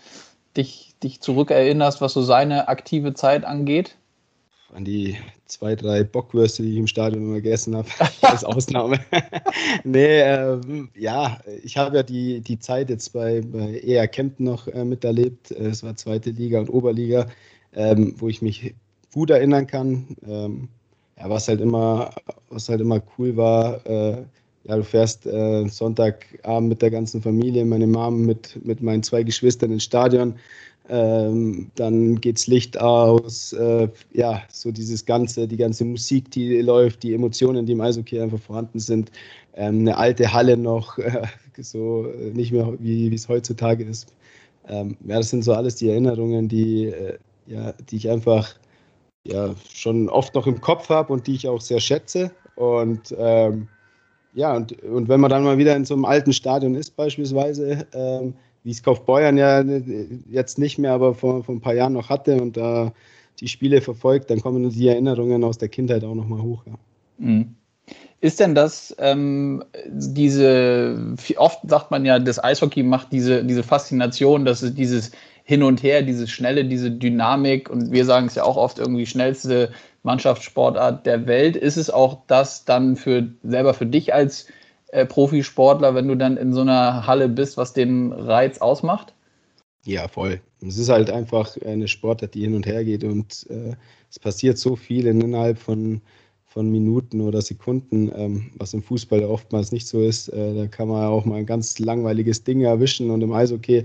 [0.56, 3.97] dich, dich zurückerinnerst, was so seine aktive Zeit angeht?
[4.73, 7.88] an die zwei, drei Bockwürste, die ich im Stadion immer gegessen habe,
[8.21, 8.99] als Ausnahme.
[9.84, 10.60] nee, äh,
[10.95, 15.52] ja, ich habe ja die, die Zeit jetzt bei, bei ER Kempten noch äh, miterlebt.
[15.52, 17.28] Es war zweite Liga und Oberliga,
[17.73, 18.73] ähm, wo ich mich
[19.13, 20.15] gut erinnern kann.
[20.28, 20.69] Ähm,
[21.23, 22.12] ja, was halt immer,
[22.49, 24.23] was halt immer cool war, äh,
[24.65, 29.23] ja, du fährst äh, Sonntagabend mit der ganzen Familie, meine Mom mit, mit meinen zwei
[29.23, 30.36] Geschwistern ins Stadion
[30.89, 37.03] ähm, dann geht's Licht aus, äh, ja, so dieses ganze, die ganze Musik, die läuft,
[37.03, 39.12] die Emotionen, die im Eishockey einfach vorhanden sind,
[39.55, 41.21] ähm, eine alte Halle noch, äh,
[41.57, 44.13] so äh, nicht mehr wie es heutzutage ist.
[44.67, 48.55] Ähm, ja, das sind so alles die Erinnerungen, die, äh, ja, die ich einfach
[49.25, 52.31] ja, schon oft noch im Kopf habe und die ich auch sehr schätze.
[52.55, 53.67] Und ähm,
[54.33, 57.88] ja, und, und wenn man dann mal wieder in so einem alten Stadion ist, beispielsweise,
[57.93, 58.33] ähm,
[58.63, 59.63] wie es Kaufbeuern ja
[60.29, 62.93] jetzt nicht mehr, aber vor, vor ein paar Jahren noch hatte und da
[63.39, 66.63] die Spiele verfolgt, dann kommen die Erinnerungen aus der Kindheit auch nochmal hoch.
[66.65, 66.73] Ja.
[67.17, 67.55] Mhm.
[68.21, 74.45] Ist denn das ähm, diese, oft sagt man ja, das Eishockey macht diese, diese Faszination,
[74.45, 75.12] dass es dieses
[75.43, 79.06] Hin und Her, dieses Schnelle, diese Dynamik und wir sagen es ja auch oft irgendwie
[79.06, 79.71] schnellste
[80.03, 81.56] Mannschaftssportart der Welt.
[81.56, 84.47] Ist es auch das dann für selber für dich als
[84.91, 89.13] äh, Profisportler, wenn du dann in so einer Halle bist, was den Reiz ausmacht?
[89.86, 90.39] Ja, voll.
[90.65, 93.75] Es ist halt einfach eine Sportart, die hin und her geht und äh,
[94.10, 96.01] es passiert so viel innerhalb von,
[96.45, 100.29] von Minuten oder Sekunden, ähm, was im Fußball oftmals nicht so ist.
[100.29, 103.84] Äh, da kann man auch mal ein ganz langweiliges Ding erwischen und im Eishockey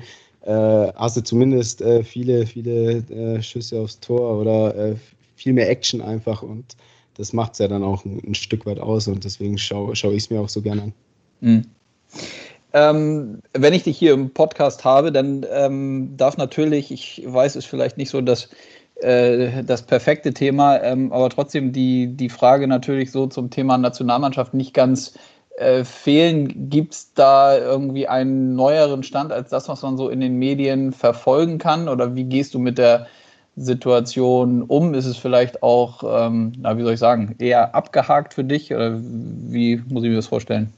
[0.52, 4.96] hast du zumindest äh, viele, viele äh, Schüsse aufs Tor oder äh,
[5.36, 6.76] viel mehr Action einfach und
[7.16, 10.10] das macht es ja dann auch ein, ein, Stück weit aus und deswegen schaue schau
[10.10, 10.92] ich es mir auch so gerne an.
[11.40, 11.64] Mhm.
[12.72, 17.64] Ähm, wenn ich dich hier im Podcast habe, dann ähm, darf natürlich, ich weiß, es
[17.64, 18.50] ist vielleicht nicht so das,
[18.96, 24.54] äh, das perfekte Thema, ähm, aber trotzdem die, die Frage natürlich so zum Thema Nationalmannschaft
[24.54, 25.14] nicht ganz
[25.58, 26.70] äh, fehlen.
[26.70, 30.92] Gibt es da irgendwie einen neueren Stand als das, was man so in den Medien
[30.92, 31.88] verfolgen kann?
[31.88, 33.06] Oder wie gehst du mit der
[33.56, 34.94] Situation um?
[34.94, 38.72] Ist es vielleicht auch, ähm, na, wie soll ich sagen, eher abgehakt für dich?
[38.72, 40.72] Oder wie muss ich mir das vorstellen?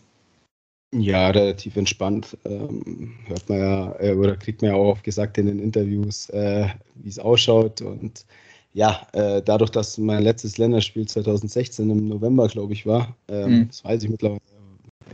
[0.92, 2.36] Ja, relativ entspannt.
[2.44, 6.28] Ähm, hört man ja, äh, oder kriegt man ja auch oft gesagt in den Interviews,
[6.30, 6.66] äh,
[6.96, 7.80] wie es ausschaut.
[7.80, 8.24] Und
[8.72, 13.68] ja, äh, dadurch, dass mein letztes Länderspiel 2016 im November, glaube ich, war, ähm, mhm.
[13.68, 14.40] das weiß ich mittlerweile,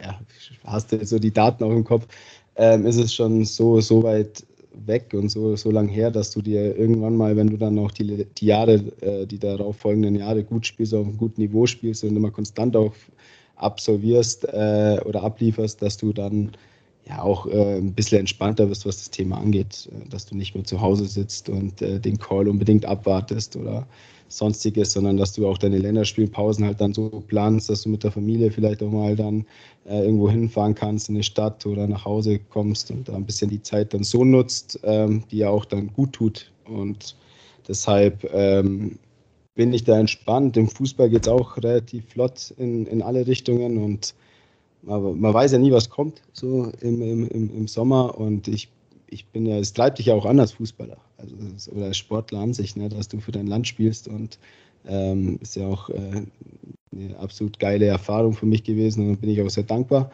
[0.02, 0.20] ja,
[0.64, 2.06] hast du so die Daten auch im Kopf,
[2.56, 4.44] ähm, ist es schon so, so weit
[4.84, 7.90] weg und so, so lang her, dass du dir irgendwann mal, wenn du dann auch
[7.90, 12.04] die, die Jahre, äh, die darauf folgenden Jahre gut spielst, auf einem guten Niveau spielst
[12.04, 12.92] und immer konstant auch
[13.56, 16.52] absolvierst äh, oder ablieferst, dass du dann
[17.08, 20.54] ja auch äh, ein bisschen entspannter wirst, was das Thema angeht, äh, dass du nicht
[20.54, 23.86] mehr zu Hause sitzt und äh, den Call unbedingt abwartest oder
[24.28, 28.12] sonstiges, sondern dass du auch deine Länderspielpausen halt dann so planst, dass du mit der
[28.12, 29.46] Familie vielleicht auch mal dann
[29.86, 33.50] äh, irgendwo hinfahren kannst in eine Stadt oder nach Hause kommst und da ein bisschen
[33.50, 36.50] die Zeit dann so nutzt, ähm, die ja auch dann gut tut.
[36.64, 37.16] Und
[37.68, 38.98] deshalb ähm,
[39.54, 40.56] bin ich da entspannt.
[40.56, 44.14] Im Fußball geht es auch relativ flott in, in alle Richtungen und
[44.82, 48.68] man, man weiß ja nie, was kommt so im, im, im Sommer und ich
[49.08, 52.40] ich bin ja, es treibt dich ja auch an als Fußballer also, oder als Sportler
[52.40, 54.38] an sich, ne, dass du für dein Land spielst und
[54.86, 56.22] ähm, ist ja auch äh,
[56.92, 60.10] eine absolut geile Erfahrung für mich gewesen und bin ich auch sehr dankbar.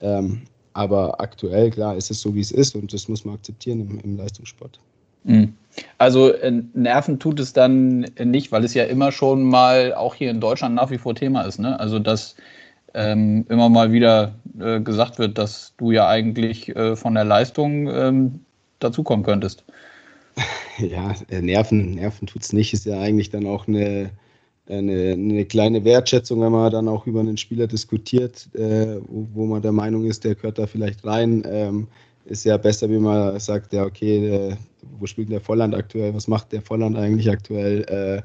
[0.00, 3.80] Ähm, aber aktuell, klar, ist es so, wie es ist und das muss man akzeptieren
[3.80, 4.80] im, im Leistungssport.
[5.24, 5.54] Mhm.
[5.98, 10.30] Also äh, Nerven tut es dann nicht, weil es ja immer schon mal auch hier
[10.30, 11.58] in Deutschland nach wie vor Thema ist.
[11.58, 11.78] Ne?
[11.78, 12.36] Also dass
[12.94, 17.88] ähm, immer mal wieder äh, gesagt wird, dass du ja eigentlich äh, von der Leistung
[17.88, 18.40] ähm,
[18.78, 19.64] dazukommen könntest.
[20.78, 22.72] Ja, äh, Nerven, Nerven tut es nicht.
[22.72, 24.10] Ist ja eigentlich dann auch eine,
[24.66, 29.46] eine, eine, kleine Wertschätzung, wenn man dann auch über einen Spieler diskutiert, äh, wo, wo,
[29.46, 31.42] man der Meinung ist, der gehört da vielleicht rein.
[31.46, 31.88] Ähm,
[32.24, 34.56] ist ja besser, wie man sagt, ja, okay, äh,
[34.98, 36.14] wo spielt der Volland aktuell?
[36.14, 37.82] Was macht der Volland eigentlich aktuell?
[37.82, 38.22] Äh,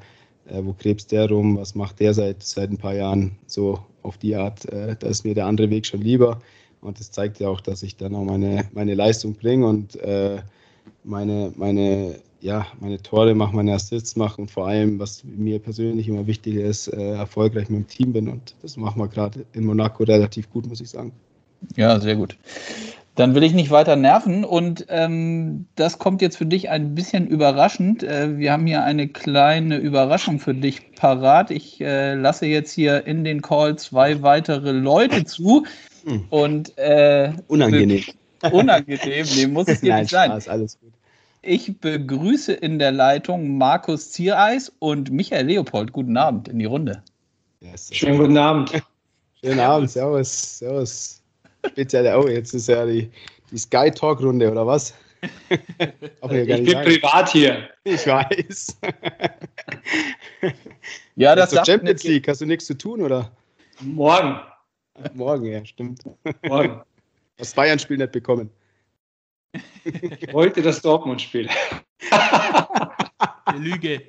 [0.49, 4.17] äh, wo krebst der rum, was macht der seit, seit ein paar Jahren, so auf
[4.17, 6.39] die Art, äh, da ist mir der andere Weg schon lieber.
[6.81, 10.37] Und das zeigt ja auch, dass ich dann auch meine, meine Leistung bringe und äh,
[11.03, 16.07] meine, meine, ja, meine Tore mache, meine Assists mache und vor allem, was mir persönlich
[16.07, 18.29] immer wichtig ist, äh, erfolgreich mit dem Team bin.
[18.29, 21.11] Und das machen wir gerade in Monaco relativ gut, muss ich sagen.
[21.75, 22.37] Ja, sehr gut.
[23.17, 27.25] Dann will ich nicht weiter nerven und ähm, das kommt jetzt für dich ein bisschen
[27.25, 28.03] überraschend.
[28.03, 31.49] Äh, wir haben hier eine kleine Überraschung für dich parat.
[31.49, 35.65] Ich äh, lasse jetzt hier in den Call zwei weitere Leute zu
[36.05, 36.25] hm.
[36.29, 38.03] und äh, unangenehm.
[38.51, 40.29] Unangenehm, nee, muss es dir Nein, nicht sein.
[40.29, 40.93] Spaß, alles gut.
[41.41, 45.91] Ich begrüße in der Leitung Markus Ziereis und Michael Leopold.
[45.91, 47.01] Guten Abend in die Runde.
[47.61, 47.89] Yes.
[47.91, 48.73] Schönen guten Abend.
[49.41, 51.16] Schönen Abend, Servus, Servus
[51.69, 53.09] spezielle, oh, jetzt ist ja die,
[53.51, 54.93] die Sky Talk Runde oder was?
[55.49, 55.59] ich
[56.21, 56.83] bin sagen.
[56.83, 57.69] privat hier.
[57.83, 58.77] Ich weiß.
[61.15, 62.27] ja, das ist Champions League.
[62.27, 63.31] Hast du nichts zu tun oder?
[63.81, 64.39] Morgen.
[65.13, 66.01] Morgen, ja, stimmt.
[66.43, 66.81] Morgen.
[67.39, 68.49] Das Bayern-Spiel nicht bekommen.
[69.83, 71.47] Ich wollte das Dortmund-Spiel.
[73.57, 74.01] Lüge.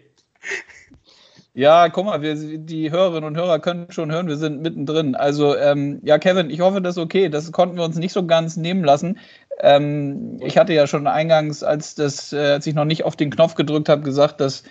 [1.59, 5.17] Ja, guck mal, wir, die Hörerinnen und Hörer können schon hören, wir sind mittendrin.
[5.17, 7.29] Also, ähm, ja, Kevin, ich hoffe, das ist okay.
[7.29, 9.19] Das konnten wir uns nicht so ganz nehmen lassen.
[9.59, 13.31] Ähm, ich hatte ja schon eingangs, als, das, äh, als ich noch nicht auf den
[13.31, 14.63] Knopf gedrückt habe, gesagt, dass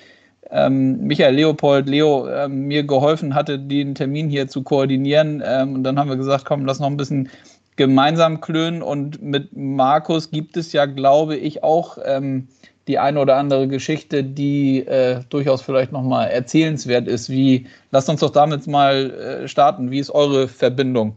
[0.50, 5.44] ähm, Michael Leopold, Leo, äh, mir geholfen hatte, den Termin hier zu koordinieren.
[5.46, 7.28] Ähm, und dann haben wir gesagt, komm, lass noch ein bisschen
[7.76, 8.82] gemeinsam klönen.
[8.82, 12.48] Und mit Markus gibt es ja, glaube ich, auch ähm,
[12.88, 17.30] die eine oder andere Geschichte, die äh, durchaus vielleicht nochmal erzählenswert ist.
[17.30, 19.92] Wie, lasst uns doch damit mal äh, starten.
[19.92, 21.16] Wie ist eure Verbindung?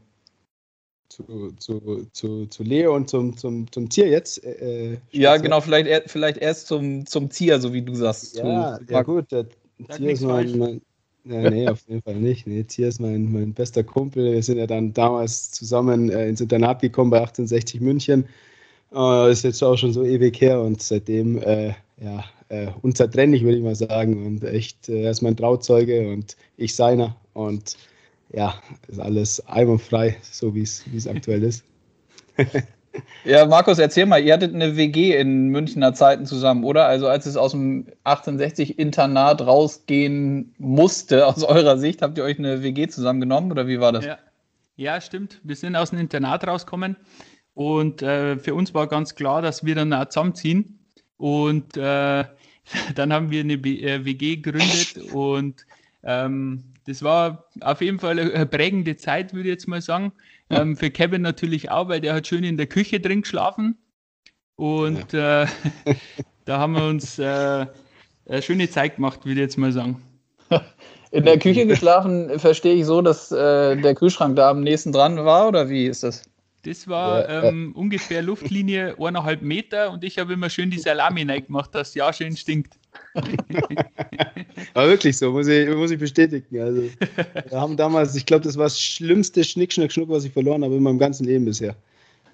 [1.08, 4.44] Zu, zu, zu, zu Leo und zum, zum, zum Tier jetzt?
[4.44, 8.36] Äh, äh ja, genau, vielleicht, vielleicht erst zum, zum Tier, so wie du sagst.
[8.36, 9.46] Ja, zu, ja gut, der
[9.96, 10.80] Tier ist mein, mein
[11.24, 12.46] ja, nee, auf jeden Fall nicht.
[12.46, 14.32] Nee, Tier ist mein, mein bester Kumpel.
[14.32, 18.26] Wir sind ja dann damals zusammen äh, ins Internat gekommen bei 1860 München
[18.92, 23.58] äh, ist jetzt auch schon so ewig her und seitdem äh, ja, äh, unzertrennlich, würde
[23.58, 24.26] ich mal sagen.
[24.26, 27.16] Und echt, äh, er ist mein Trauzeuge und ich seiner.
[27.32, 27.76] Und
[28.32, 28.54] ja,
[28.88, 31.64] ist alles einwandfrei, so wie es aktuell ist.
[33.24, 36.86] ja, Markus, erzähl mal, ihr hattet eine WG in Münchner Zeiten zusammen, oder?
[36.86, 42.62] Also als es aus dem 1860-Internat rausgehen musste, aus eurer Sicht, habt ihr euch eine
[42.62, 44.04] WG zusammengenommen oder wie war das?
[44.04, 44.18] Ja,
[44.76, 45.40] ja stimmt.
[45.42, 46.96] Wir sind aus dem Internat rausgekommen.
[47.60, 50.78] Und äh, für uns war ganz klar, dass wir dann auch zusammenziehen.
[51.18, 52.24] Und äh,
[52.94, 55.66] dann haben wir eine WG äh, gegründet und
[56.02, 60.10] ähm, das war auf jeden Fall eine prägende Zeit, würde ich jetzt mal sagen.
[60.48, 63.76] Ähm, für Kevin natürlich auch, weil der hat schön in der Küche drin geschlafen.
[64.56, 65.44] Und äh,
[66.46, 67.66] da haben wir uns äh,
[68.26, 70.00] eine schöne Zeit gemacht, würde ich jetzt mal sagen.
[71.12, 75.16] In der Küche geschlafen verstehe ich so, dass äh, der Kühlschrank da am nächsten dran
[75.24, 76.22] war, oder wie ist das?
[76.62, 81.24] Das war ja, ähm, ungefähr Luftlinie eineinhalb Meter und ich habe immer schön die Salami
[81.24, 82.74] gemacht, dass ja schön stinkt.
[84.74, 86.60] Aber wirklich so, muss ich, muss ich bestätigen.
[86.60, 86.82] Also,
[87.48, 90.62] wir haben damals, ich glaube, das war das schlimmste Schnick, Schnack, Schnuck, was ich verloren
[90.62, 91.74] habe in meinem ganzen Leben bisher.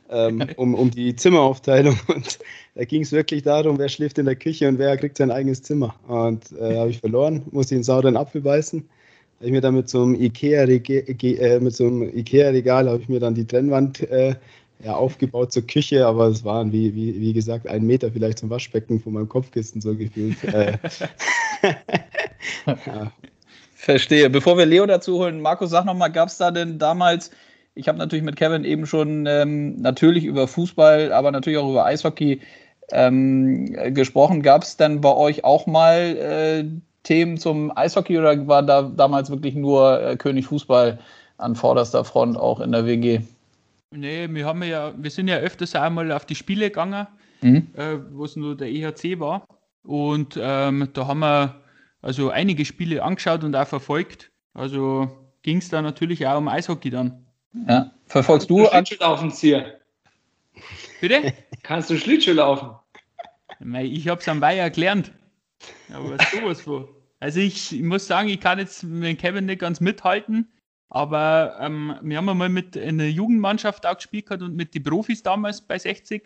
[0.09, 1.99] Ähm, um, um die Zimmeraufteilung.
[2.09, 2.39] Und
[2.75, 5.63] da ging es wirklich darum, wer schläft in der Küche und wer kriegt sein eigenes
[5.63, 5.95] Zimmer.
[6.09, 8.89] Und äh, habe ich verloren, musste den sauren Apfel beißen
[9.39, 13.09] habe ich mir dann mit so einem Ikea-Regal, äh, mit so einem Ikea-Regal habe ich
[13.09, 14.35] mir dann die Trennwand äh,
[14.85, 18.51] ja, aufgebaut zur Küche, aber es waren wie, wie, wie gesagt ein Meter vielleicht zum
[18.51, 20.43] Waschbecken von meinem Kopfkissen so gefühlt.
[20.45, 20.79] Äh.
[22.67, 23.13] ja.
[23.75, 24.31] Verstehe.
[24.31, 27.31] Bevor wir Leo dazu holen, Markus, sag nochmal, gab es da denn damals,
[27.75, 31.85] ich habe natürlich mit Kevin eben schon ähm, natürlich über Fußball, aber natürlich auch über
[31.85, 32.41] Eishockey
[32.91, 34.43] ähm, gesprochen.
[34.43, 36.65] Gab es denn bei euch auch mal äh,
[37.07, 40.99] Themen zum Eishockey oder war da damals wirklich nur äh, König Fußball
[41.39, 43.21] an vorderster Front auch in der WG?
[43.93, 47.07] Nee, wir haben ja, wir sind ja öfters einmal auf die Spiele gegangen,
[47.43, 47.69] mhm.
[47.77, 49.47] äh, wo es nur der EHC war.
[49.85, 51.63] Und ähm, da haben wir
[52.03, 54.33] also einige Spiele angeschaut und auch verfolgt.
[54.53, 55.09] Also
[55.43, 57.25] ging es da natürlich auch um Eishockey dann.
[57.69, 58.67] Ja, verfolgst du?
[58.67, 59.79] Schlittschuhlaufen, Zier.
[61.01, 61.33] Bitte?
[61.63, 62.71] Kannst du Schlittschuh laufen?
[63.81, 65.13] Ich habe es am Weiher gelernt.
[65.93, 66.96] Aber sowas von.
[67.27, 70.47] Also ich, ich, muss sagen, ich kann jetzt mit Kevin nicht ganz mithalten,
[70.89, 75.61] aber ähm, wir haben einmal mit einer Jugendmannschaft auch gespielt und mit den Profis damals
[75.61, 76.23] bei 60.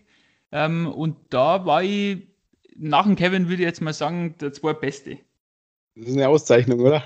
[0.52, 2.18] Ähm, und da war ich,
[2.76, 5.16] nach dem Kevin würde ich jetzt mal sagen, der zweitbeste.
[5.94, 7.02] Das ist eine Auszeichnung, oder?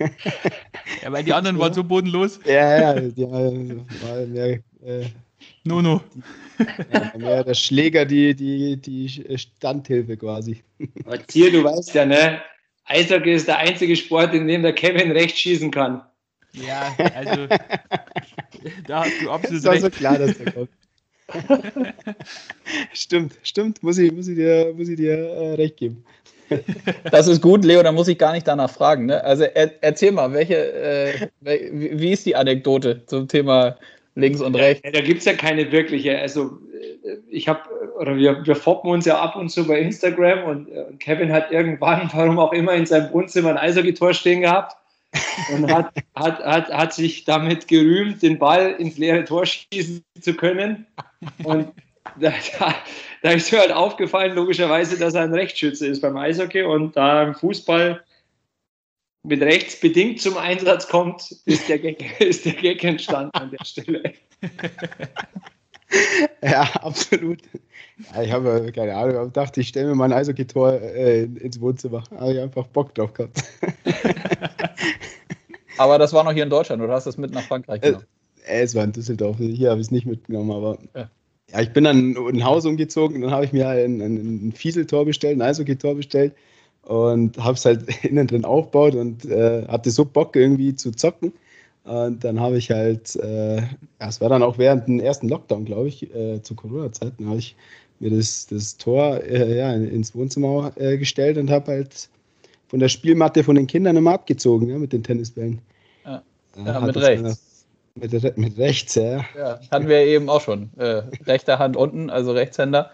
[0.00, 2.40] ja, weil die anderen waren so bodenlos.
[2.46, 5.06] Ja, ja, die war mehr, äh,
[5.62, 6.00] no, no.
[6.92, 10.64] Ja, mehr der Schläger, die, die, die Standhilfe quasi.
[11.04, 12.40] Aber hier, du weißt ja, ne?
[12.88, 16.02] Eishockey ist der einzige Sport, in dem der Kevin rechts schießen kann.
[16.52, 17.46] Ja, also
[18.86, 19.82] da hast du absolut Das recht.
[19.82, 20.70] so klar, dass der kommt.
[22.94, 26.04] stimmt, stimmt, muss ich, muss ich dir, muss ich dir äh, recht geben.
[27.10, 29.04] Das ist gut, Leo, da muss ich gar nicht danach fragen.
[29.04, 29.22] Ne?
[29.22, 33.76] Also er, erzähl mal, welche, äh, wie ist die Anekdote zum Thema
[34.18, 34.82] links und rechts?
[34.84, 36.18] Ja, da gibt es ja keine wirkliche.
[36.18, 36.58] Also
[37.04, 37.60] äh, ich habe,
[37.98, 41.50] oder wir, wir foppen uns ja ab und zu bei Instagram und äh, Kevin hat
[41.50, 44.76] irgendwann, warum auch immer, in seinem Wohnzimmer ein Eishockey-Tor stehen gehabt
[45.52, 50.34] und hat, hat, hat, hat sich damit gerühmt, den Ball ins leere Tor schießen zu
[50.34, 50.86] können.
[51.44, 51.68] Und
[52.20, 52.74] da, da,
[53.22, 57.22] da ist mir halt aufgefallen, logischerweise, dass er ein Rechtsschütze ist beim Eishockey und da
[57.22, 58.02] im Fußball
[59.22, 63.64] mit rechts bedingt zum Einsatz kommt, ist der Gag, ist der Gag entstanden an der
[63.64, 64.12] Stelle.
[66.42, 67.38] Ja, absolut.
[68.14, 71.58] Ja, ich habe keine Ahnung, aber dachte, ich stelle mir mal ein Eishockey-Tor äh, ins
[71.60, 72.04] Wohnzimmer.
[72.10, 73.42] Habe ich einfach Bock drauf gehabt.
[75.78, 77.86] Aber das war noch hier in Deutschland, oder hast du das mit nach Frankreich Äh,
[77.86, 78.04] genommen?
[78.46, 79.36] Äh, es war in Düsseldorf.
[79.38, 81.08] Hier habe ich es nicht mitgenommen, aber Ja.
[81.52, 81.60] ja.
[81.60, 84.52] ich bin dann in ein Haus umgezogen und dann habe ich mir ein, ein, ein
[84.52, 86.34] Fieseltor bestellt, ein Eishockey-Tor bestellt
[86.88, 91.32] und habe es halt innen drin aufgebaut und äh, hatte so Bock irgendwie zu zocken.
[91.84, 95.64] Und dann habe ich halt, äh, ja, es war dann auch während dem ersten Lockdown,
[95.64, 97.56] glaube ich, äh, zu Corona-Zeiten, habe ich
[98.00, 102.08] mir das, das Tor äh, ja, ins Wohnzimmer äh, gestellt und habe halt
[102.68, 105.60] von der Spielmatte von den Kindern immer abgezogen, ja, mit den Tennisbällen.
[106.04, 106.22] Ja.
[106.54, 107.66] Dann Ja, mit rechts.
[107.94, 109.24] Mit, mit rechts, ja.
[109.36, 110.70] Ja, hatten wir eben auch schon.
[110.76, 112.90] Äh, rechte Hand unten, also Rechtshänder.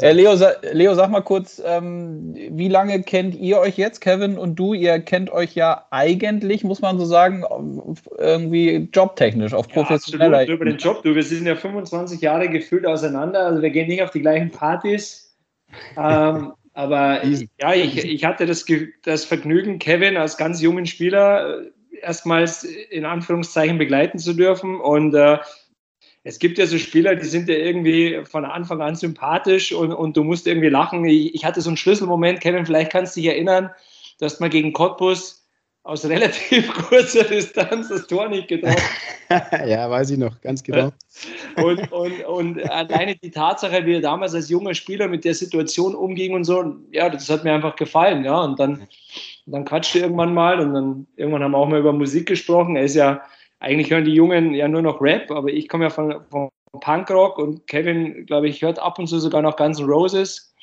[0.00, 4.38] Äh, Leo, sa Leo, sag mal kurz, ähm, wie lange kennt ihr euch jetzt, Kevin
[4.38, 4.74] und du?
[4.74, 7.44] Ihr kennt euch ja eigentlich, muss man so sagen,
[8.16, 11.02] irgendwie jobtechnisch, auf Ja, professioneller absolut, über den Job.
[11.02, 13.46] Du, wir sind ja 25 Jahre gefühlt auseinander.
[13.46, 15.36] Also wir gehen nicht auf die gleichen Partys.
[15.96, 17.48] ähm, aber Easy.
[17.60, 18.64] ja, ich, ich hatte das,
[19.02, 21.70] das Vergnügen, Kevin als ganz jungen Spieler äh,
[22.02, 24.80] erstmals in Anführungszeichen begleiten zu dürfen.
[24.80, 25.38] Und äh,
[26.24, 30.16] es gibt ja so Spieler, die sind ja irgendwie von Anfang an sympathisch und, und
[30.16, 31.04] du musst irgendwie lachen.
[31.04, 33.70] Ich, ich hatte so einen Schlüsselmoment, Kevin, vielleicht kannst du dich erinnern,
[34.18, 35.38] du hast mal gegen Cottbus
[35.84, 38.76] aus relativ kurzer Distanz das Tor nicht getroffen.
[39.66, 40.92] ja, weiß ich noch, ganz genau.
[41.56, 45.96] Und, und, und alleine die Tatsache, wie er damals als junger Spieler mit der Situation
[45.96, 48.40] umging und so, ja, das hat mir einfach gefallen, ja.
[48.44, 48.86] Und dann,
[49.46, 52.76] dann quatschte irgendwann mal und dann irgendwann haben wir auch mal über Musik gesprochen.
[52.76, 53.22] Er ist ja,
[53.60, 56.48] eigentlich hören die Jungen ja nur noch Rap, aber ich komme ja von, von
[56.80, 60.54] Punkrock und Kevin, glaube ich, hört ab und zu sogar noch Guns N' Roses.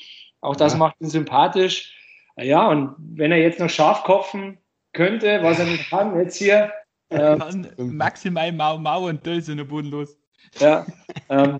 [0.41, 0.79] Auch das Ja.
[0.79, 1.93] macht ihn sympathisch.
[2.38, 4.58] Ja, und wenn er jetzt noch scharf kopfen
[4.93, 6.71] könnte, was er nicht kann, jetzt hier,
[7.12, 7.41] ähm,
[7.77, 10.17] maximal Mau Mau und da ist er bodenlos.
[10.60, 10.86] Ja,
[11.29, 11.58] ähm,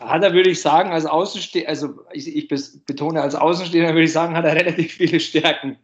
[0.00, 2.48] hat er, würde ich sagen, als Außenstehender, also ich, ich
[2.86, 5.76] betone als Außenstehender, würde ich sagen, hat er relativ viele Stärken.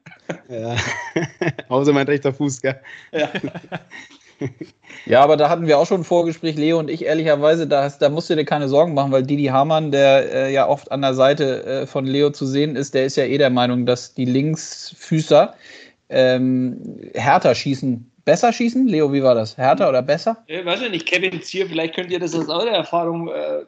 [0.48, 0.76] Ja.
[1.68, 2.80] Außer mein rechter Fuß, gell?
[3.12, 3.30] Ja,
[5.04, 8.00] Ja, aber da hatten wir auch schon ein Vorgespräch, Leo und ich, ehrlicherweise, da, hast,
[8.02, 11.02] da musst du dir keine Sorgen machen, weil Didi Hamann, der äh, ja oft an
[11.02, 14.14] der Seite äh, von Leo zu sehen ist, der ist ja eh der Meinung, dass
[14.14, 15.54] die Linksfüßer
[16.08, 18.10] ähm, härter schießen.
[18.24, 18.88] Besser schießen?
[18.88, 19.56] Leo, wie war das?
[19.56, 20.42] Härter oder besser?
[20.48, 23.64] ich weiß ja nicht, Kevin Zier, vielleicht könnt ihr das aus eurer Erfahrung äh,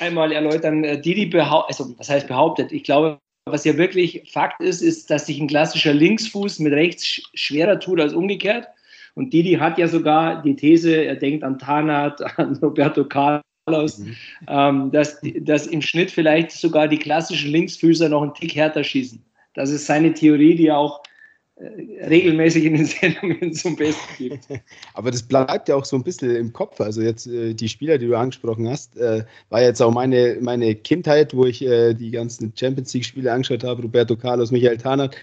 [0.00, 0.82] einmal erläutern.
[0.82, 2.72] Äh, Didi behauptet, also was heißt behauptet?
[2.72, 7.06] Ich glaube, was ja wirklich Fakt ist, ist, dass sich ein klassischer Linksfuß mit rechts
[7.06, 8.66] sch schwerer tut als umgekehrt.
[9.14, 13.42] Und Didi hat ja sogar die These, er denkt an Tarnat, an Roberto Carlos,
[13.98, 14.16] Mhm.
[14.48, 19.22] ähm, dass, dass im Schnitt vielleicht sogar die klassischen Linksfüßer noch einen Tick härter schießen.
[19.54, 21.02] Das ist seine Theorie, die er auch
[21.56, 24.48] äh, regelmäßig in den Sendungen zum Besten gibt.
[24.94, 26.80] Aber das bleibt ja auch so ein bisschen im Kopf.
[26.80, 30.74] Also jetzt äh, die Spieler, die du angesprochen hast, äh, war jetzt auch meine, meine
[30.74, 35.14] Kindheit, wo ich die ganzen Champions League-Spiele angeschaut habe, Roberto Carlos, Michael Tarnat,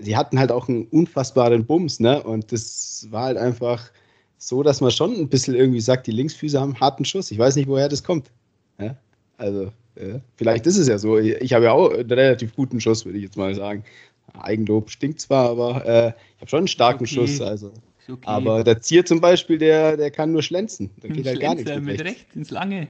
[0.00, 2.22] die hatten halt auch einen unfassbaren Bums, ne?
[2.22, 3.90] Und das war halt einfach
[4.38, 7.30] so, dass man schon ein bisschen irgendwie sagt, die Linksfüße haben einen harten Schuss.
[7.30, 8.30] Ich weiß nicht, woher das kommt.
[8.78, 8.96] Ja?
[9.36, 11.18] Also, äh, vielleicht ist es ja so.
[11.18, 13.84] Ich, habe ja auch einen relativ guten Schuss, würde ich jetzt mal sagen.
[14.32, 17.14] Eigenlob stinkt zwar, aber äh, ich habe schon einen starken Okay.
[17.14, 17.40] Schuss.
[17.40, 17.72] Also.
[18.08, 18.22] Okay.
[18.24, 20.90] Aber der Zier zum Beispiel, der, der kann nur schlänzen.
[21.00, 22.88] Da geht halt gar nichts mit mit rechts ins Lange.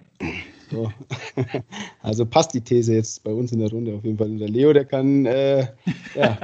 [0.71, 0.91] So.
[2.03, 4.29] Also passt die These jetzt bei uns in der Runde auf jeden Fall.
[4.29, 5.67] Und der Leo, der kann, äh,
[6.15, 6.39] ja,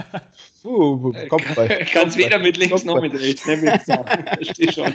[0.64, 1.68] uh, Kopfball.
[1.90, 3.46] Kannst weder mit links noch mit rechts.
[3.46, 3.56] Ne.
[3.86, 4.94] Verstehe schon.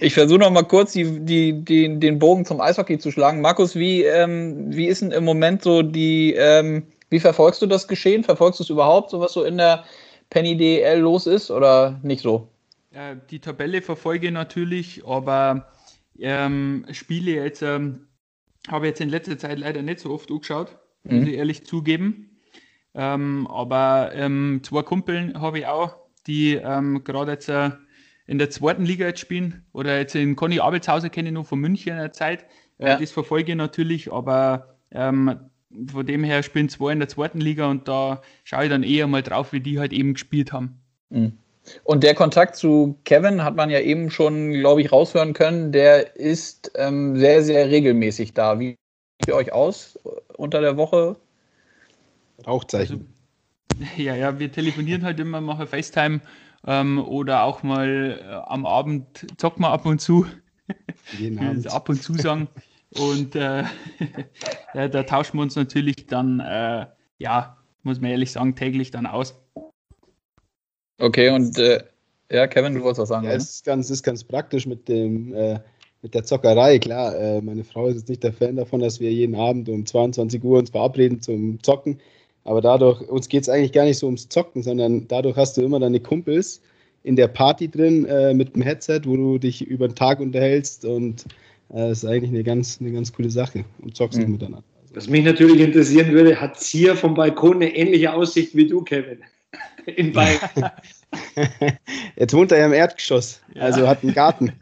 [0.00, 3.40] Ich versuche noch mal kurz die, die, die, den Bogen zum Eishockey zu schlagen.
[3.40, 7.86] Markus, wie, ähm, wie ist denn im Moment so die, ähm, wie verfolgst du das
[7.86, 8.24] Geschehen?
[8.24, 9.84] Verfolgst du es überhaupt, so was so in der
[10.30, 12.48] Penny DL los ist oder nicht so?
[13.30, 15.66] Die Tabelle verfolge ich natürlich, aber
[16.18, 18.06] ähm, Spiele jetzt ähm,
[18.68, 21.26] habe ich jetzt in letzter Zeit leider nicht so oft angeschaut, muss Mhm.
[21.28, 22.30] ich ehrlich zugeben.
[22.94, 25.96] Ähm, aber ähm, zwei Kumpeln habe ich auch,
[26.26, 27.70] die ähm, gerade jetzt äh,
[28.26, 29.64] in der zweiten Liga jetzt spielen.
[29.72, 32.46] Oder jetzt in Conny Abelshauser kenne ich noch von München der Zeit.
[32.78, 32.98] Äh, ja.
[32.98, 35.38] Das verfolge ich natürlich, aber ähm,
[35.90, 39.08] von dem her spielen zwei in der zweiten Liga und da schaue ich dann eher
[39.08, 40.78] mal drauf, wie die halt eben gespielt haben.
[41.10, 41.38] Mhm.
[41.82, 45.72] Und der Kontakt zu Kevin hat man ja eben schon, glaube ich, raushören können.
[45.72, 48.58] Der ist ähm, sehr, sehr regelmäßig da.
[48.60, 48.76] Wie
[49.20, 49.98] sieht ihr euch aus
[50.36, 51.16] unter der Woche?
[52.46, 53.14] Rauchzeichen.
[53.80, 56.20] Also, ja, ja, wir telefonieren halt immer, machen FaceTime
[56.66, 60.26] ähm, oder auch mal äh, am Abend zocken wir ab und zu.
[61.18, 62.48] Jeden ab und zu sagen.
[62.96, 63.64] Und äh,
[64.74, 66.86] ja, da tauschen wir uns natürlich dann, äh,
[67.18, 69.43] ja, muss man ehrlich sagen, täglich dann aus.
[70.98, 71.82] Okay, und äh,
[72.30, 73.26] ja, Kevin, du wolltest was sagen.
[73.26, 75.58] Ja, es ist ganz, ist ganz praktisch mit dem äh,
[76.04, 76.78] mit der Zockerei.
[76.78, 79.84] Klar, äh, meine Frau ist jetzt nicht der Fan davon, dass wir jeden Abend um
[79.84, 81.98] 22 Uhr uns verabreden zum Zocken.
[82.44, 85.62] Aber dadurch, uns geht es eigentlich gar nicht so ums Zocken, sondern dadurch hast du
[85.62, 86.60] immer deine Kumpels
[87.02, 90.84] in der Party drin äh, mit dem Headset, wo du dich über den Tag unterhältst
[90.84, 91.24] und
[91.70, 94.32] äh, das ist eigentlich eine ganz, eine ganz coole Sache und zockst mhm.
[94.32, 94.62] miteinander.
[94.92, 99.18] Was mich natürlich interessieren würde, hat hier vom Balkon eine ähnliche Aussicht wie du, Kevin?
[99.86, 100.70] In Bayern.
[102.16, 103.62] Jetzt wohnt er ja im Erdgeschoss, ja.
[103.62, 104.52] also hat einen Garten.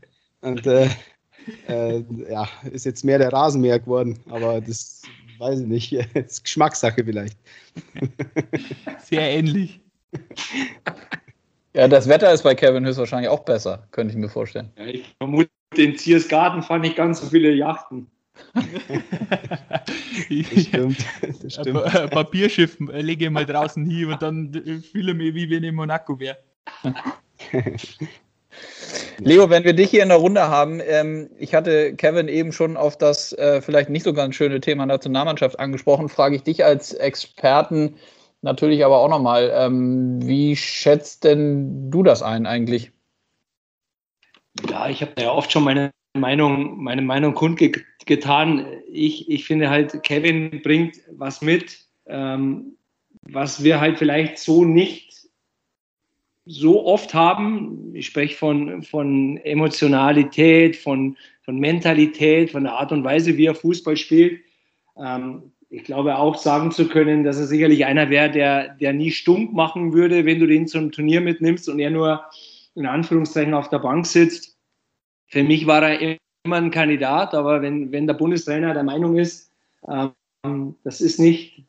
[0.40, 0.88] Und äh,
[1.68, 5.02] äh, ja, ist jetzt mehr der Rasenmäher geworden, aber das
[5.38, 5.92] weiß ich nicht.
[6.14, 7.36] Das ist Geschmackssache vielleicht.
[9.04, 9.80] Sehr ähnlich.
[11.74, 14.70] Ja, das Wetter ist bei Kevin höchstwahrscheinlich auch besser, könnte ich mir vorstellen.
[14.76, 18.10] Ja, ich vermute, in Ziersgarten fand ich ganz so viele Yachten.
[18.54, 18.64] Das
[20.62, 20.98] stimmt.
[21.42, 21.84] Das stimmt.
[22.10, 25.68] Papierschiff äh, lege ich mal draußen hin und dann fühle ich mich, wie wenn ich
[25.70, 26.38] in Monaco wäre.
[29.18, 32.76] Leo, wenn wir dich hier in der Runde haben, ähm, ich hatte Kevin eben schon
[32.76, 36.92] auf das äh, vielleicht nicht so ganz schöne Thema Nationalmannschaft angesprochen, frage ich dich als
[36.92, 37.96] Experten
[38.42, 42.92] natürlich aber auch nochmal, ähm, wie schätzt denn du das ein eigentlich?
[44.68, 48.66] Ja, ich habe ja oft schon meine Meinung, meine Meinung kundgetan.
[48.90, 52.76] Ich, ich finde halt, Kevin bringt was mit, ähm,
[53.22, 55.12] was wir halt vielleicht so nicht
[56.44, 57.94] so oft haben.
[57.94, 63.54] Ich spreche von, von Emotionalität, von, von Mentalität, von der Art und Weise, wie er
[63.54, 64.40] Fußball spielt.
[64.98, 69.10] Ähm, ich glaube auch sagen zu können, dass er sicherlich einer wäre, der, der nie
[69.10, 72.22] stumpf machen würde, wenn du den zum Turnier mitnimmst und er nur
[72.74, 74.51] in Anführungszeichen auf der Bank sitzt.
[75.32, 79.50] Für mich war er immer ein Kandidat, aber wenn, wenn der Bundestrainer der Meinung ist,
[79.88, 81.64] ähm, das ist nicht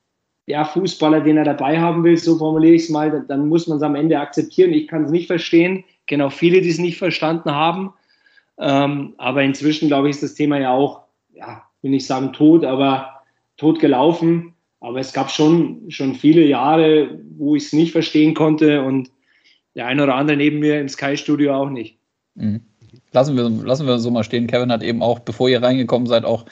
[0.50, 3.78] der Fußballer, den er dabei haben will, so formuliere ich es mal, dann muss man
[3.78, 4.74] es am Ende akzeptieren.
[4.74, 7.94] Ich kann es nicht verstehen, genau viele, die es nicht verstanden haben.
[8.60, 11.04] Ähm, aber inzwischen, glaube ich, ist das Thema ja auch,
[11.34, 13.22] ja, will nicht sagen tot, aber
[13.56, 14.56] tot gelaufen.
[14.82, 19.10] Aber es gab schon, schon viele Jahre, wo ich es nicht verstehen konnte und
[19.74, 21.98] der eine oder andere neben mir im Sky-Studio auch nicht.
[22.36, 22.60] Mhm.
[23.14, 24.48] Lassen, wir, lassen wir so mal stehen.
[24.48, 26.46] Kevin hat eben auch, bevor ihr reingekommen seid, auch,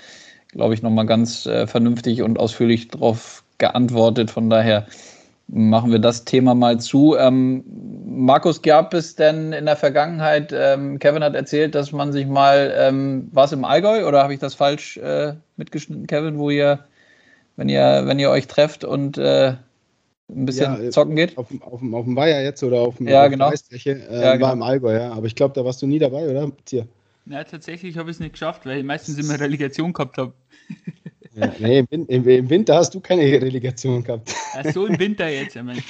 [0.49, 4.31] glaube ich, nochmal ganz äh, vernünftig und ausführlich darauf geantwortet.
[4.31, 4.85] Von daher
[5.47, 7.15] machen wir das Thema mal zu.
[7.17, 7.63] Ähm,
[8.05, 12.73] Markus, gab es denn in der Vergangenheit, ähm, Kevin hat erzählt, dass man sich mal,
[12.77, 16.79] ähm, war es im Allgäu oder habe ich das falsch äh, mitgeschnitten, Kevin, wo ihr,
[17.57, 19.55] wenn ihr, wenn ihr euch trefft und äh,
[20.33, 21.37] ein bisschen ja, zocken geht?
[21.37, 23.49] Auf, auf, auf dem Weiher jetzt oder auf dem ja, genau.
[23.49, 24.47] Eisfläche, äh, ja, genau.
[24.47, 25.11] war im Allgäu, ja.
[25.11, 26.51] Aber ich glaube, da warst du nie dabei, oder?
[26.65, 26.87] Tier.
[27.25, 30.33] Ja, tatsächlich habe ich es nicht geschafft, weil ich meistens immer Relegation gehabt habe.
[31.33, 34.35] Ja, nee, im, im, im, Winter hast du keine Relegation gehabt.
[34.53, 35.81] Ach so, im Winter jetzt, ja, Mensch.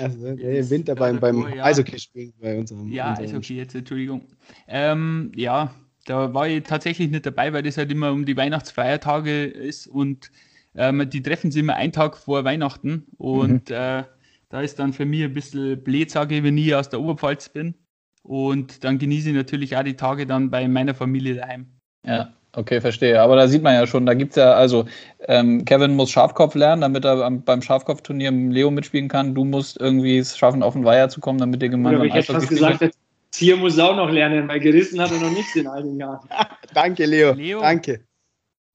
[0.00, 1.64] Also, nee, Im Winter beim, beim ja.
[1.64, 2.90] Eishockey-Spielen bei unserem.
[2.90, 4.22] Ja, unserem Eishockey jetzt, Entschuldigung.
[4.66, 5.74] Ähm, ja,
[6.06, 10.30] da war ich tatsächlich nicht dabei, weil das halt immer um die Weihnachtsfeiertage ist und
[10.74, 13.74] ähm, die treffen sich immer einen Tag vor Weihnachten und mhm.
[13.74, 14.04] äh,
[14.50, 17.48] da ist dann für mich ein bisschen blöd, sage ich, wenn ich aus der Oberpfalz
[17.48, 17.74] bin.
[18.22, 21.66] Und dann genieße ich natürlich auch die Tage dann bei meiner Familie daheim.
[22.04, 22.32] Ja.
[22.52, 23.20] Okay, verstehe.
[23.20, 24.86] Aber da sieht man ja schon, da gibt es ja, also
[25.28, 29.36] ähm, Kevin muss Schafkopf lernen, damit er am, beim Schafkopfturnier Leo mitspielen kann.
[29.36, 32.00] Du musst irgendwie es schaffen, auf den Weiher zu kommen, damit ihr gemeinsam.
[32.00, 32.90] Oder ich hätte fast gesagt, der
[33.30, 36.28] Zier muss auch noch lernen, weil gerissen hat er noch nichts in all den Jahren.
[36.74, 37.32] Danke, Leo.
[37.34, 37.60] Leo.
[37.60, 38.00] Danke.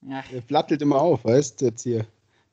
[0.07, 0.23] Ja.
[0.31, 2.05] Er flattelt immer auf, weißt du, der Zier.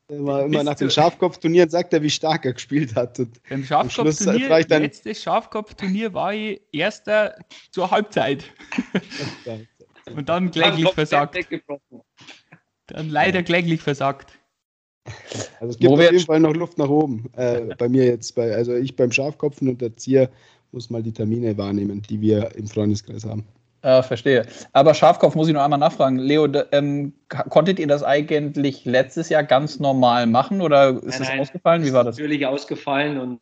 [0.09, 3.19] Immer, immer nach den Schafkopfturnieren sagt er, wie stark er gespielt hat.
[3.19, 7.35] Und Beim Schafkopfturnier, letztes Schafkopfturnier war ich erster
[7.71, 8.43] zur Halbzeit.
[10.13, 11.37] Und dann kläglich versagt.
[12.87, 14.37] Dann leider kläglich versagt.
[15.59, 17.29] Also es gibt Wo auf jeden Fall noch Luft nach oben.
[17.35, 20.29] Äh, bei mir jetzt, bei, also ich beim Schafkopfen und der Zier
[20.71, 23.45] muss mal die Termine wahrnehmen, die wir im Freundeskreis haben.
[23.83, 24.45] Ja, verstehe.
[24.71, 26.17] Aber Schafkopf muss ich noch einmal nachfragen.
[26.17, 31.83] Leo, ähm, konntet ihr das eigentlich letztes Jahr ganz normal machen oder ist es ausgefallen?
[31.83, 32.17] Wie war das?
[32.17, 33.39] Natürlich ausgefallen und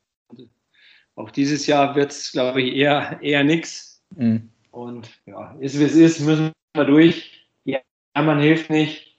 [1.16, 4.02] auch dieses Jahr wird es, glaube ich, eher, eher nichts.
[4.16, 4.50] Mhm.
[4.72, 7.48] Und ja, ist wie es ist, müssen wir durch.
[7.66, 7.80] Ja,
[8.16, 9.18] man hilft nicht.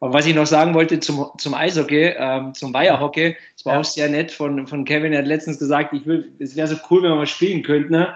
[0.00, 3.80] Aber was ich noch sagen wollte zum, zum Eishockey, ähm, zum Weiherhockey, es war ja.
[3.80, 6.76] auch sehr nett von, von Kevin, er hat letztens gesagt, ich will, es wäre so
[6.90, 7.92] cool, wenn wir mal spielen könnten.
[7.92, 8.14] Ne?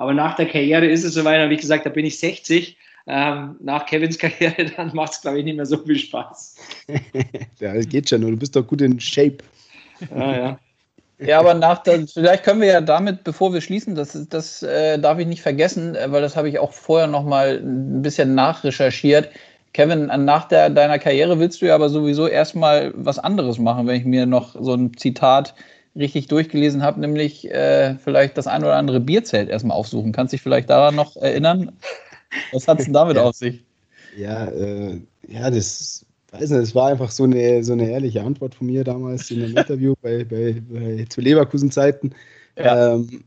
[0.00, 2.74] Aber nach der Karriere ist es soweit, habe ich gesagt, da bin ich 60.
[3.06, 6.56] Ähm, nach Kevins Karriere, dann macht es, glaube ich, nicht mehr so viel Spaß.
[7.60, 9.36] ja, das geht schon, du bist doch gut in Shape.
[10.10, 10.58] Ja, ja.
[11.18, 14.98] Ja, aber nach der, vielleicht können wir ja damit, bevor wir schließen, das, das äh,
[14.98, 18.34] darf ich nicht vergessen, äh, weil das habe ich auch vorher noch mal ein bisschen
[18.34, 19.28] nachrecherchiert.
[19.74, 23.96] Kevin, nach der, deiner Karriere willst du ja aber sowieso erstmal was anderes machen, wenn
[23.96, 25.54] ich mir noch so ein Zitat
[25.96, 30.12] richtig durchgelesen habe, nämlich äh, vielleicht das ein oder andere Bierzelt erstmal aufsuchen.
[30.12, 31.72] Kannst du dich vielleicht daran noch erinnern?
[32.52, 33.24] Was hat es denn damit ja.
[33.24, 33.64] auf sich?
[34.16, 38.54] Ja, äh, ja, das weiß nicht, es war einfach so eine, so eine ehrliche Antwort
[38.54, 42.14] von mir damals in einem Interview bei, bei, bei zu Leverkusen-Zeiten.
[42.56, 42.94] Ja.
[42.94, 43.24] Ähm,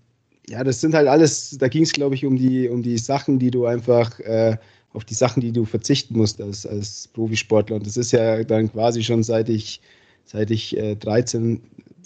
[0.50, 3.40] ja, das sind halt alles, da ging es, glaube ich, um die, um die Sachen,
[3.40, 4.58] die du einfach, äh,
[4.94, 7.78] auf die Sachen, die du verzichten musst als, als Profisportler.
[7.78, 9.82] Und das ist ja dann quasi schon seit ich,
[10.26, 11.62] seit ich äh, 13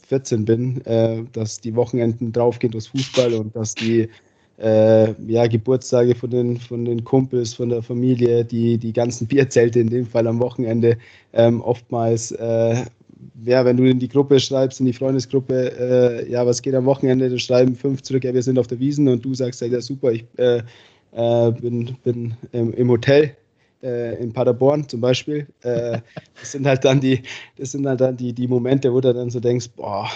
[0.08, 4.10] 14 bin, äh, dass die Wochenenden draufgehen durchs Fußball und dass die
[4.58, 9.80] äh, ja, Geburtstage von den, von den Kumpels, von der Familie, die, die ganzen Bierzelte
[9.80, 10.98] in dem Fall am Wochenende
[11.34, 12.86] ähm, oftmals, äh,
[13.46, 16.86] ja, wenn du in die Gruppe schreibst, in die Freundesgruppe, äh, ja, was geht am
[16.86, 19.82] Wochenende, dann schreiben fünf zurück, ja, wir sind auf der Wiesen und du sagst, ja,
[19.82, 20.62] super, ich äh,
[21.12, 23.36] äh, bin, bin im, im Hotel
[23.84, 25.48] äh, in Paderborn zum Beispiel.
[25.62, 26.00] Äh,
[26.40, 27.22] das sind halt dann die,
[27.58, 30.10] das sind halt dann die, die Momente, wo du dann so denkst, boah,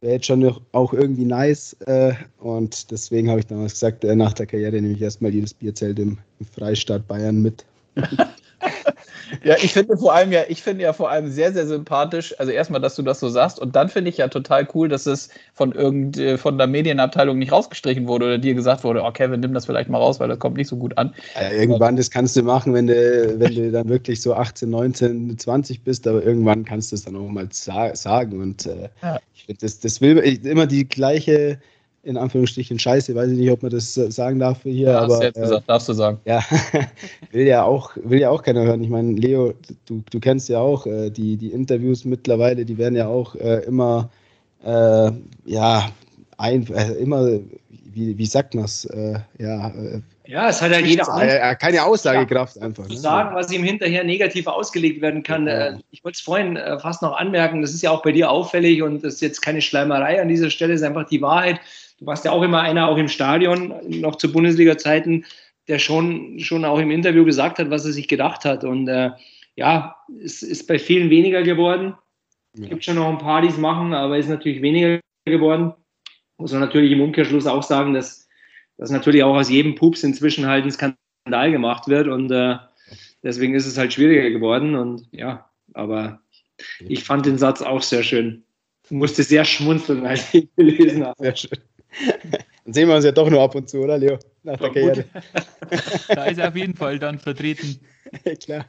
[0.00, 1.74] wäre jetzt schon auch irgendwie nice.
[1.86, 5.54] Äh, und deswegen habe ich damals gesagt, äh, nach der Karriere nehme ich erstmal jedes
[5.54, 7.64] Bierzelt im, im Freistaat Bayern mit.
[9.42, 12.52] Ja, ich finde vor allem ja, ich finde ja vor allem sehr, sehr sympathisch, also
[12.52, 15.28] erstmal, dass du das so sagst und dann finde ich ja total cool, dass es
[15.54, 19.40] von irgend, äh, von der Medienabteilung nicht rausgestrichen wurde oder dir gesagt wurde, oh Kevin,
[19.40, 21.14] nimm das vielleicht mal raus, weil das kommt nicht so gut an.
[21.34, 25.38] Ja, irgendwann, das kannst du machen, wenn du, wenn du dann wirklich so 18, 19,
[25.38, 29.18] 20 bist, aber irgendwann kannst du es dann auch mal sagen und äh, ja.
[29.34, 31.58] ich finde, das, das will immer die gleiche
[32.06, 35.24] in Anführungsstrichen scheiße, weiß ich nicht, ob man das äh, sagen darf hier, ja, aber.
[35.24, 36.18] Jetzt gesagt, äh, darfst du sagen.
[36.24, 36.40] Ja,
[37.32, 38.82] will ja auch, will ja auch keiner hören.
[38.82, 39.54] Ich meine, Leo,
[39.86, 43.64] du, du kennst ja auch äh, die, die Interviews mittlerweile, die werden ja auch äh,
[43.64, 44.08] immer,
[44.64, 45.10] äh,
[45.46, 45.90] ja,
[46.38, 48.86] ein, äh, immer, wie, wie sagt man es,
[49.38, 49.72] ja.
[50.26, 51.60] ja, es hat ja jeder Angst.
[51.60, 52.84] keine Aussagekraft ja, einfach.
[52.84, 52.98] Zu ne?
[52.98, 55.46] sagen, was ihm hinterher negativ ausgelegt werden kann.
[55.46, 55.78] Ja.
[55.90, 59.02] Ich wollte es vorhin fast noch anmerken, das ist ja auch bei dir auffällig und
[59.02, 61.58] das ist jetzt keine Schleimerei an dieser Stelle, es ist einfach die Wahrheit
[61.98, 65.24] du warst ja auch immer einer, auch im Stadion, noch zu Bundesliga-Zeiten,
[65.68, 68.64] der schon, schon auch im Interview gesagt hat, was er sich gedacht hat.
[68.64, 69.10] Und äh,
[69.56, 71.94] ja, es ist bei vielen weniger geworden.
[72.54, 72.68] Es ja.
[72.68, 75.74] gibt schon noch ein paar, die es machen, aber es ist natürlich weniger geworden.
[76.38, 78.28] Muss man natürlich im Umkehrschluss auch sagen, dass,
[78.76, 82.56] dass natürlich auch aus jedem Pups inzwischen halt ein Skandal gemacht wird und äh,
[83.22, 84.74] deswegen ist es halt schwieriger geworden.
[84.74, 86.20] Und ja, aber
[86.80, 88.44] ich fand den Satz auch sehr schön.
[88.84, 91.14] Ich musste sehr schmunzeln, als ich ihn gelesen habe.
[91.18, 91.58] Sehr schön.
[92.64, 94.18] Dann sehen wir uns ja doch nur ab und zu, oder Leo?
[94.42, 95.04] Nach der Karriere.
[96.08, 97.78] da ist er auf jeden Fall dann vertreten.
[98.42, 98.66] Klar.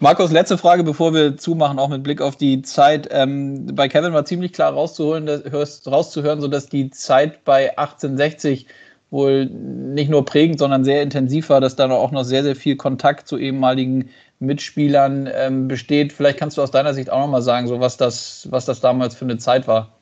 [0.00, 3.08] Markus, letzte Frage, bevor wir zumachen, auch mit Blick auf die Zeit.
[3.12, 8.66] Ähm, bei Kevin war ziemlich klar rauszuholen, dass, rauszuhören, sodass die Zeit bei 1860
[9.10, 12.76] wohl nicht nur prägend, sondern sehr intensiv war, dass da auch noch sehr, sehr viel
[12.76, 16.12] Kontakt zu ehemaligen Mitspielern ähm, besteht.
[16.12, 18.80] Vielleicht kannst du aus deiner Sicht auch noch mal sagen, so was das, was das
[18.80, 19.95] damals für eine Zeit war.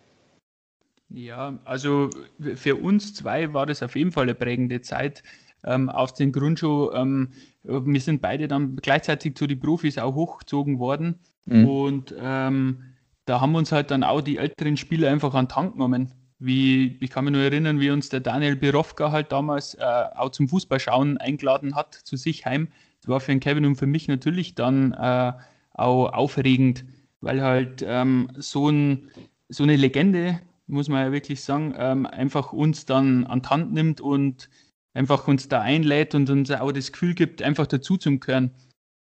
[1.08, 2.10] Ja, also
[2.56, 5.22] für uns zwei war das auf jeden Fall eine prägende Zeit.
[5.64, 7.28] Ähm, auf den Grund schon, ähm,
[7.62, 11.20] wir sind beide dann gleichzeitig zu den Profis auch hochgezogen worden.
[11.46, 11.68] Mhm.
[11.68, 12.82] Und ähm,
[13.24, 16.12] da haben uns halt dann auch die älteren Spieler einfach an den Tank genommen.
[16.38, 19.84] Wie, ich kann mich nur erinnern, wie uns der Daniel Birovka halt damals äh,
[20.14, 22.68] auch zum Fußballschauen eingeladen hat zu sich heim.
[23.00, 25.32] Das war für den Kevin und für mich natürlich dann äh,
[25.72, 26.84] auch aufregend,
[27.20, 29.10] weil halt ähm, so, ein,
[29.48, 33.72] so eine Legende muss man ja wirklich sagen, ähm, einfach uns dann an die Hand
[33.72, 34.48] nimmt und
[34.94, 38.52] einfach uns da einlädt und uns auch das Gefühl gibt, einfach dazu zu gehören.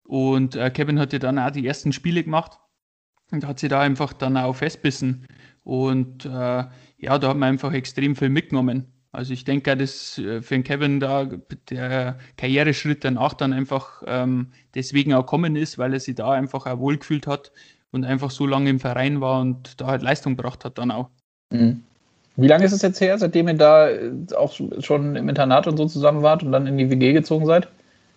[0.03, 2.59] Und äh, Kevin hat ja dann auch die ersten Spiele gemacht
[3.31, 5.27] und hat sich da einfach dann auch festbissen.
[5.63, 8.93] Und äh, ja, da hat man einfach extrem viel mitgenommen.
[9.11, 11.25] Also ich denke, dass äh, für den Kevin da
[11.69, 16.65] der Karriereschritt danach dann einfach ähm, deswegen auch kommen ist, weil er sich da einfach
[16.65, 17.51] auch wohlgefühlt hat
[17.91, 21.09] und einfach so lange im Verein war und da halt Leistung gebracht hat dann auch.
[21.51, 21.83] Mhm.
[22.35, 25.77] Wie lange ist es jetzt her, seitdem ihr da äh, auch schon im Internat und
[25.77, 27.67] so zusammen wart und dann in die WG gezogen seid?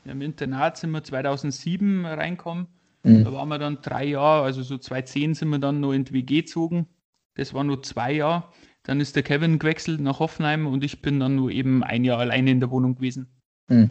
[0.05, 2.67] Ja, Im Internat sind wir 2007 reinkommen.
[3.03, 3.25] Mhm.
[3.25, 6.13] Da waren wir dann drei Jahre, also so 2010 sind wir dann noch in die
[6.13, 6.87] WG gezogen.
[7.35, 8.45] Das war nur zwei Jahre.
[8.85, 12.19] Dann ist der Kevin gewechselt nach Hoffenheim und ich bin dann nur eben ein Jahr
[12.19, 13.29] alleine in der Wohnung gewesen.
[13.69, 13.91] Mhm.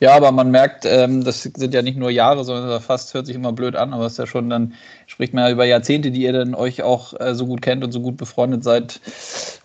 [0.00, 3.36] Ja, aber man merkt, ähm, das sind ja nicht nur Jahre, sondern fast hört sich
[3.36, 4.74] immer blöd an, aber es ist ja schon dann,
[5.06, 7.92] spricht man ja über Jahrzehnte, die ihr dann euch auch äh, so gut kennt und
[7.92, 9.00] so gut befreundet seid.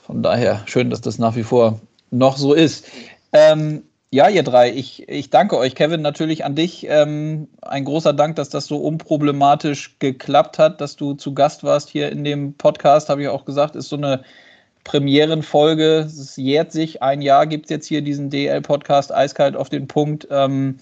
[0.01, 1.79] Von daher schön, dass das nach wie vor
[2.11, 2.85] noch so ist.
[3.33, 5.75] Ähm, ja, ihr drei, ich, ich danke euch.
[5.75, 6.87] Kevin, natürlich an dich.
[6.89, 11.89] Ähm, ein großer Dank, dass das so unproblematisch geklappt hat, dass du zu Gast warst
[11.89, 14.23] hier in dem Podcast, habe ich auch gesagt, ist so eine
[14.89, 15.99] Premierenfolge.
[15.99, 17.03] Es jährt sich.
[17.03, 20.27] Ein Jahr gibt es jetzt hier diesen DL-Podcast eiskalt auf den Punkt.
[20.31, 20.77] Ähm,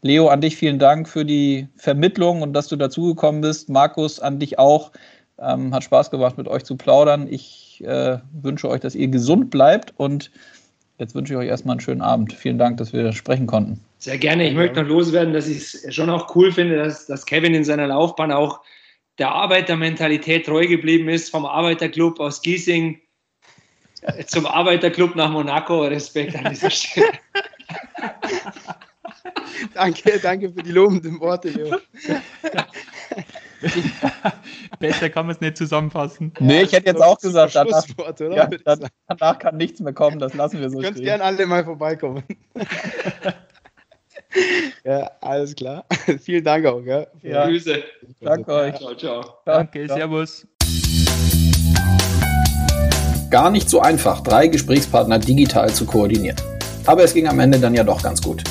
[0.00, 3.68] Leo, an dich vielen Dank für die Vermittlung und dass du dazugekommen bist.
[3.68, 4.92] Markus, an dich auch.
[5.40, 7.26] Ähm, hat Spaß gemacht, mit euch zu plaudern.
[7.28, 10.30] Ich äh, wünsche euch, dass ihr gesund bleibt und
[11.00, 12.32] jetzt wünsche ich euch erstmal einen schönen Abend.
[12.32, 13.80] Vielen Dank, dass wir sprechen konnten.
[13.98, 14.48] Sehr gerne.
[14.48, 17.64] Ich möchte noch loswerden, dass ich es schon auch cool finde, dass, dass Kevin in
[17.64, 18.60] seiner Laufbahn auch
[19.18, 23.00] der Arbeitermentalität treu geblieben ist, vom Arbeiterclub aus Giesing
[24.26, 25.84] zum Arbeiterclub nach Monaco.
[25.84, 27.08] Respekt an dieser Stelle.
[29.74, 31.76] danke, danke für die lobenden Worte, Leo.
[34.78, 36.32] Besser kann man es nicht zusammenfassen.
[36.38, 37.84] Nee, ich hätte jetzt auch gesagt, danach,
[38.20, 38.48] ja,
[39.08, 42.22] danach, kann nichts mehr kommen, das lassen wir so Könnt gerne alle mal vorbeikommen.
[44.84, 45.84] ja, alles klar.
[46.20, 46.82] Vielen Dank auch.
[46.82, 47.06] Ja.
[47.22, 47.46] ja.
[47.46, 47.82] Grüße.
[48.20, 48.76] Danke euch.
[48.76, 49.24] Ciao, ciao.
[49.44, 49.96] Danke, ciao.
[49.96, 50.46] servus.
[53.30, 56.36] Gar nicht so einfach, drei Gesprächspartner digital zu koordinieren.
[56.86, 58.42] Aber es ging am Ende dann ja doch ganz gut.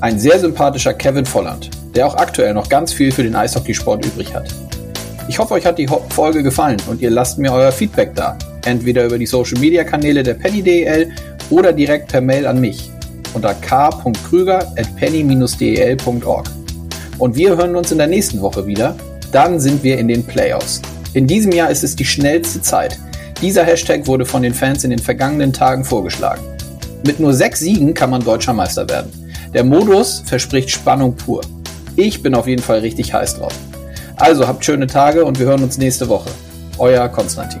[0.00, 4.34] Ein sehr sympathischer Kevin Volland, der auch aktuell noch ganz viel für den Eishockeysport übrig
[4.34, 4.48] hat.
[5.28, 8.38] Ich hoffe, euch hat die Folge gefallen und ihr lasst mir euer Feedback da.
[8.64, 11.12] Entweder über die Social Media Kanäle der Penny DEL
[11.50, 12.90] oder direkt per Mail an mich
[13.34, 16.46] unter k.krüger at penny-del.org.
[17.18, 18.96] Und wir hören uns in der nächsten Woche wieder.
[19.32, 20.80] Dann sind wir in den Playoffs.
[21.12, 22.98] In diesem Jahr ist es die schnellste Zeit.
[23.44, 26.42] Dieser Hashtag wurde von den Fans in den vergangenen Tagen vorgeschlagen.
[27.06, 29.12] Mit nur sechs Siegen kann man deutscher Meister werden.
[29.52, 31.42] Der Modus verspricht Spannung pur.
[31.94, 33.52] Ich bin auf jeden Fall richtig heiß drauf.
[34.16, 36.30] Also habt schöne Tage und wir hören uns nächste Woche.
[36.78, 37.60] Euer Konstantin.